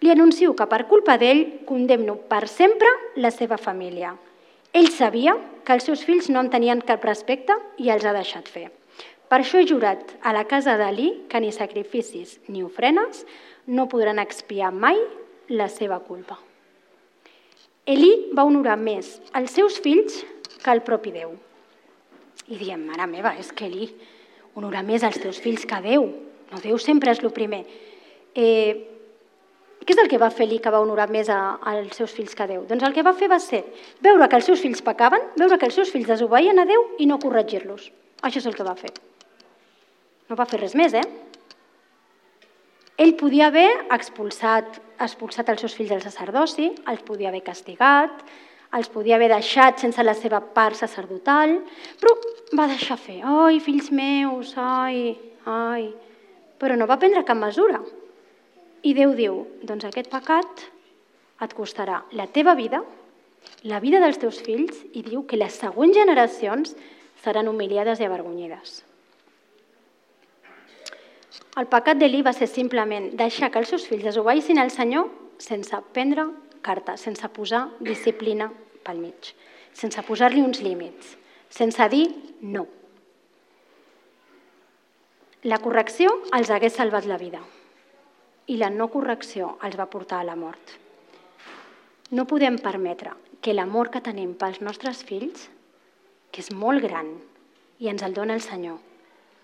Li 0.00 0.10
anuncio 0.10 0.54
que 0.56 0.66
per 0.66 0.86
culpa 0.88 1.18
d'ell 1.20 1.64
condemno 1.68 2.16
per 2.30 2.46
sempre 2.48 2.88
la 3.16 3.30
seva 3.30 3.58
família. 3.58 4.14
Ell 4.72 4.88
sabia 4.94 5.34
que 5.66 5.74
els 5.74 5.86
seus 5.86 6.04
fills 6.06 6.30
no 6.30 6.40
en 6.40 6.50
tenien 6.50 6.80
cap 6.86 7.04
respecte 7.04 7.56
i 7.78 7.90
els 7.90 8.06
ha 8.06 8.14
deixat 8.16 8.48
fer. 8.48 8.70
Per 9.30 9.38
això 9.42 9.60
he 9.60 9.66
jurat 9.66 10.14
a 10.26 10.32
la 10.34 10.46
casa 10.50 10.76
d'Ali 10.78 11.26
que 11.30 11.40
ni 11.42 11.52
sacrificis 11.54 12.38
ni 12.48 12.64
ofrenes 12.66 13.26
no 13.66 13.86
podran 13.90 14.18
expiar 14.18 14.72
mai 14.74 14.98
la 15.50 15.68
seva 15.68 15.98
culpa. 16.06 16.38
Elí 17.90 18.10
va 18.36 18.46
honorar 18.46 18.76
més 18.78 19.16
els 19.34 19.54
seus 19.56 19.78
fills 19.82 20.20
que 20.60 20.72
el 20.72 20.82
propi 20.86 21.12
Déu. 21.14 21.32
I 22.50 22.58
diem, 22.58 22.82
mare 22.86 23.06
meva, 23.10 23.34
és 23.38 23.50
que 23.56 23.66
Elí 23.66 23.88
honorar 24.54 24.84
més 24.86 25.02
els 25.06 25.18
teus 25.22 25.40
fills 25.42 25.66
que 25.66 25.80
Déu. 25.82 26.06
No, 26.50 26.60
Déu 26.62 26.78
sempre 26.78 27.10
és 27.14 27.22
el 27.22 27.32
primer. 27.34 27.64
Eh, 28.34 28.74
què 29.80 29.94
és 29.96 30.02
el 30.02 30.10
que 30.12 30.20
va 30.20 30.30
fer 30.30 30.46
Elí 30.46 30.60
que 30.62 30.70
va 30.70 30.82
honorar 30.84 31.08
més 31.10 31.30
a, 31.32 31.56
als 31.72 31.96
seus 31.98 32.14
fills 32.14 32.36
que 32.36 32.46
Déu? 32.50 32.66
Doncs 32.68 32.84
el 32.86 32.94
que 32.94 33.06
va 33.06 33.14
fer 33.16 33.30
va 33.32 33.40
ser 33.42 33.64
veure 34.04 34.28
que 34.28 34.38
els 34.38 34.50
seus 34.50 34.62
fills 34.62 34.84
pecaven, 34.86 35.30
veure 35.40 35.58
que 35.58 35.70
els 35.70 35.78
seus 35.80 35.90
fills 35.90 36.10
desobeïen 36.10 36.62
a 36.62 36.66
Déu 36.68 36.84
i 36.98 37.08
no 37.10 37.18
corregir-los. 37.22 37.90
Això 38.22 38.42
és 38.42 38.46
el 38.50 38.54
que 38.58 38.66
va 38.66 38.76
fer. 38.78 38.92
No 40.30 40.38
va 40.38 40.46
fer 40.46 40.60
res 40.60 40.76
més, 40.78 40.94
eh? 40.94 41.06
Ell 43.00 43.14
podia 43.16 43.46
haver 43.48 43.70
expulsat, 43.94 44.74
expulsat 45.00 45.48
els 45.48 45.62
seus 45.64 45.72
fills 45.72 45.88
del 45.94 46.02
sacerdoci, 46.04 46.66
els 46.90 47.00
podia 47.06 47.30
haver 47.30 47.40
castigat, 47.46 48.18
els 48.76 48.90
podia 48.92 49.16
haver 49.16 49.30
deixat 49.32 49.80
sense 49.80 50.04
la 50.04 50.12
seva 50.12 50.42
part 50.56 50.76
sacerdotal, 50.76 51.54
però 52.02 52.12
va 52.58 52.66
deixar 52.68 52.98
fer. 53.00 53.22
Ai, 53.24 53.56
fills 53.64 53.88
meus, 53.94 54.52
ai, 54.60 55.14
ai... 55.48 55.88
Però 56.60 56.76
no 56.76 56.84
va 56.84 56.98
prendre 57.00 57.24
cap 57.24 57.40
mesura. 57.40 57.80
I 58.84 58.92
Déu 58.92 59.16
diu, 59.16 59.40
doncs 59.64 59.88
aquest 59.88 60.12
pecat 60.12 60.66
et 61.40 61.56
costarà 61.56 62.02
la 62.12 62.28
teva 62.28 62.52
vida, 62.58 62.82
la 63.64 63.80
vida 63.80 64.04
dels 64.04 64.20
teus 64.20 64.42
fills, 64.44 64.84
i 64.92 65.00
diu 65.00 65.24
que 65.24 65.40
les 65.40 65.56
següents 65.56 65.96
generacions 65.96 66.76
seran 67.24 67.48
humiliades 67.48 68.04
i 68.04 68.04
avergonyides. 68.04 68.82
El 71.60 71.66
pecat 71.68 71.98
d'Elí 72.00 72.22
va 72.24 72.32
ser 72.32 72.46
simplement 72.48 73.10
deixar 73.20 73.50
que 73.52 73.60
els 73.60 73.68
seus 73.68 73.84
fills 73.84 74.06
desobeïssin 74.06 74.56
al 74.62 74.70
Senyor 74.72 75.10
sense 75.44 75.76
prendre 75.92 76.24
carta, 76.64 76.94
sense 76.96 77.28
posar 77.36 77.66
disciplina 77.84 78.46
pel 78.86 79.00
mig, 79.02 79.34
sense 79.76 80.00
posar-li 80.08 80.40
uns 80.40 80.62
límits, 80.64 81.18
sense 81.52 81.88
dir 81.92 82.06
no. 82.40 82.64
La 85.44 85.60
correcció 85.60 86.16
els 86.36 86.48
hagués 86.48 86.80
salvat 86.80 87.08
la 87.08 87.20
vida 87.20 87.44
i 88.48 88.56
la 88.56 88.72
no 88.72 88.88
correcció 88.92 89.54
els 89.66 89.76
va 89.76 89.90
portar 89.92 90.24
a 90.24 90.28
la 90.32 90.40
mort. 90.40 90.76
No 92.10 92.24
podem 92.24 92.56
permetre 92.58 93.12
que 93.40 93.52
l'amor 93.52 93.92
que 93.92 94.04
tenim 94.04 94.32
pels 94.36 94.60
nostres 94.64 95.04
fills, 95.04 95.48
que 96.32 96.40
és 96.40 96.52
molt 96.52 96.80
gran 96.88 97.18
i 97.80 97.92
ens 97.92 98.04
el 98.04 98.16
dona 98.16 98.36
el 98.36 98.44
Senyor, 98.44 98.80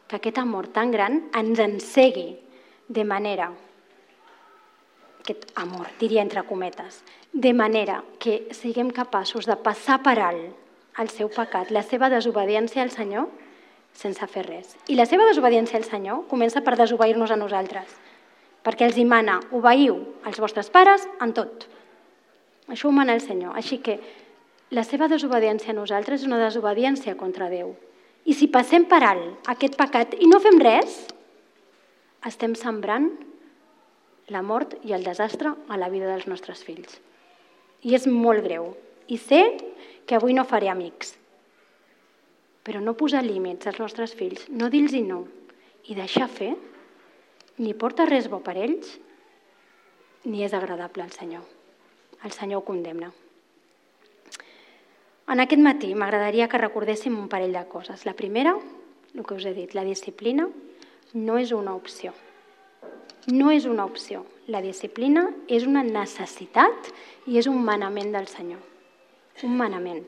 que 0.07 0.19
aquest 0.19 0.39
amor 0.39 0.69
tan 0.73 0.93
gran 0.95 1.25
ens 1.35 1.59
encegui 1.59 2.37
de 2.89 3.05
manera, 3.05 3.51
aquest 5.21 5.49
amor, 5.59 5.89
diria 5.99 6.23
entre 6.23 6.45
cometes, 6.47 7.03
de 7.33 7.53
manera 7.53 8.03
que 8.23 8.47
siguem 8.55 8.93
capaços 8.95 9.47
de 9.47 9.57
passar 9.59 9.99
per 10.03 10.19
alt 10.23 11.01
el 11.03 11.11
seu 11.11 11.29
pecat, 11.29 11.73
la 11.75 11.83
seva 11.83 12.09
desobediència 12.09 12.81
al 12.83 12.93
Senyor, 12.95 13.27
sense 13.97 14.27
fer 14.31 14.47
res. 14.47 14.77
I 14.89 14.97
la 14.97 15.07
seva 15.09 15.27
desobediència 15.29 15.77
al 15.81 15.85
Senyor 15.85 16.23
comença 16.31 16.63
per 16.65 16.77
desobeir-nos 16.79 17.33
a 17.33 17.41
nosaltres, 17.41 17.91
perquè 18.65 18.87
els 18.89 18.97
hi 18.97 19.05
mana, 19.05 19.41
obeiu 19.53 19.99
als 20.25 20.41
vostres 20.41 20.71
pares 20.73 21.05
en 21.21 21.35
tot. 21.37 21.67
Això 22.69 22.89
ho 22.89 22.95
mana 22.95 23.15
el 23.15 23.21
Senyor. 23.21 23.55
Així 23.57 23.79
que 23.79 23.99
la 24.71 24.83
seva 24.83 25.07
desobediència 25.09 25.71
a 25.75 25.77
nosaltres 25.77 26.23
és 26.23 26.27
una 26.27 26.41
desobediència 26.43 27.15
contra 27.19 27.51
Déu. 27.53 27.77
I 28.27 28.35
si 28.35 28.49
passem 28.51 28.87
per 28.91 29.03
alt 29.07 29.47
aquest 29.53 29.77
pecat 29.79 30.16
i 30.18 30.27
no 30.27 30.41
fem 30.43 30.59
res, 30.62 31.05
estem 32.27 32.57
sembrant 32.59 33.12
la 34.35 34.43
mort 34.43 34.74
i 34.83 34.95
el 34.97 35.07
desastre 35.07 35.53
a 35.70 35.79
la 35.79 35.91
vida 35.93 36.09
dels 36.11 36.27
nostres 36.27 36.64
fills. 36.66 36.99
I 37.87 37.95
és 37.95 38.09
molt 38.11 38.43
greu. 38.43 38.72
I 39.07 39.18
sé 39.22 39.43
que 40.07 40.16
avui 40.18 40.35
no 40.35 40.47
faré 40.47 40.70
amics, 40.72 41.14
però 42.66 42.81
no 42.83 42.97
posar 42.99 43.22
límits 43.22 43.70
als 43.70 43.79
nostres 43.79 44.14
fills, 44.18 44.49
no 44.51 44.70
dir-los 44.70 44.97
no 45.07 45.20
i 45.87 45.95
deixar 45.95 46.27
fer, 46.27 46.57
ni 47.62 47.74
porta 47.79 48.09
res 48.11 48.27
bo 48.27 48.41
per 48.43 48.57
ells, 48.59 48.97
ni 50.27 50.43
és 50.43 50.55
agradable 50.59 51.07
al 51.07 51.14
Senyor. 51.14 51.47
El 52.27 52.35
Senyor 52.35 52.64
ho 52.64 52.66
condemna. 52.66 53.12
En 55.27 55.43
aquest 55.43 55.62
matí 55.62 55.89
m'agradaria 55.99 56.47
que 56.47 56.61
recordéssim 56.61 57.16
un 57.18 57.27
parell 57.29 57.55
de 57.57 57.64
coses. 57.66 58.05
La 58.07 58.14
primera, 58.14 58.55
el 59.14 59.24
que 59.27 59.35
us 59.35 59.45
he 59.45 59.55
dit, 59.57 59.74
la 59.74 59.83
disciplina 59.83 60.47
no 61.14 61.39
és 61.43 61.51
una 61.51 61.74
opció. 61.74 62.12
No 63.35 63.51
és 63.51 63.66
una 63.66 63.85
opció. 63.85 64.22
La 64.47 64.62
disciplina 64.62 65.27
és 65.51 65.66
una 65.66 65.83
necessitat 65.83 66.93
i 67.27 67.41
és 67.41 67.49
un 67.51 67.59
manament 67.66 68.12
del 68.14 68.31
Senyor. 68.31 68.62
Un 69.43 69.57
manament. 69.59 70.05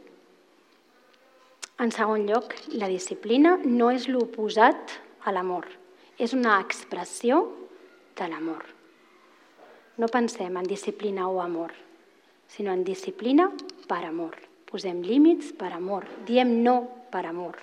En 1.82 1.90
segon 1.94 2.24
lloc, 2.26 2.54
la 2.78 2.88
disciplina 2.90 3.56
no 3.64 3.90
és 3.90 4.06
l'oposat 4.06 4.94
a 5.26 5.34
l'amor. 5.34 5.66
És 6.18 6.32
una 6.34 6.60
expressió 6.62 7.42
de 8.18 8.30
l'amor. 8.30 8.64
No 9.98 10.06
pensem 10.06 10.56
en 10.58 10.70
disciplina 10.70 11.26
o 11.26 11.42
amor, 11.42 11.74
sinó 12.46 12.70
en 12.70 12.84
disciplina 12.86 13.50
per 13.90 14.04
amor. 14.06 14.47
Posem 14.68 15.00
límits 15.00 15.54
per 15.56 15.72
amor. 15.72 16.04
Diem 16.28 16.58
no 16.62 16.82
per 17.12 17.24
amor. 17.26 17.56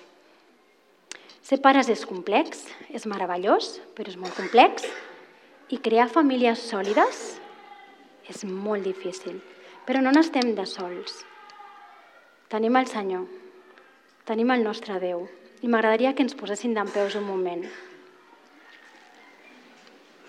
Ser 1.46 1.60
pares 1.62 1.86
és 1.92 2.02
complex, 2.02 2.64
és 2.90 3.06
meravellós, 3.06 3.76
però 3.94 4.10
és 4.10 4.18
molt 4.18 4.34
complex. 4.34 4.82
I 5.70 5.78
crear 5.78 6.08
famílies 6.10 6.64
sòlides 6.66 7.20
és 8.26 8.42
molt 8.50 8.82
difícil. 8.82 9.38
Però 9.86 10.02
no 10.02 10.10
n'estem 10.10 10.56
de 10.58 10.66
sols. 10.66 11.20
Tenim 12.50 12.74
el 12.78 12.90
Senyor, 12.90 13.26
tenim 14.26 14.50
el 14.50 14.66
nostre 14.66 14.98
Déu. 15.02 15.28
I 15.62 15.70
m'agradaria 15.70 16.12
que 16.14 16.26
ens 16.26 16.34
posessin 16.34 16.74
d'en 16.74 16.90
un 17.18 17.26
moment. 17.26 17.62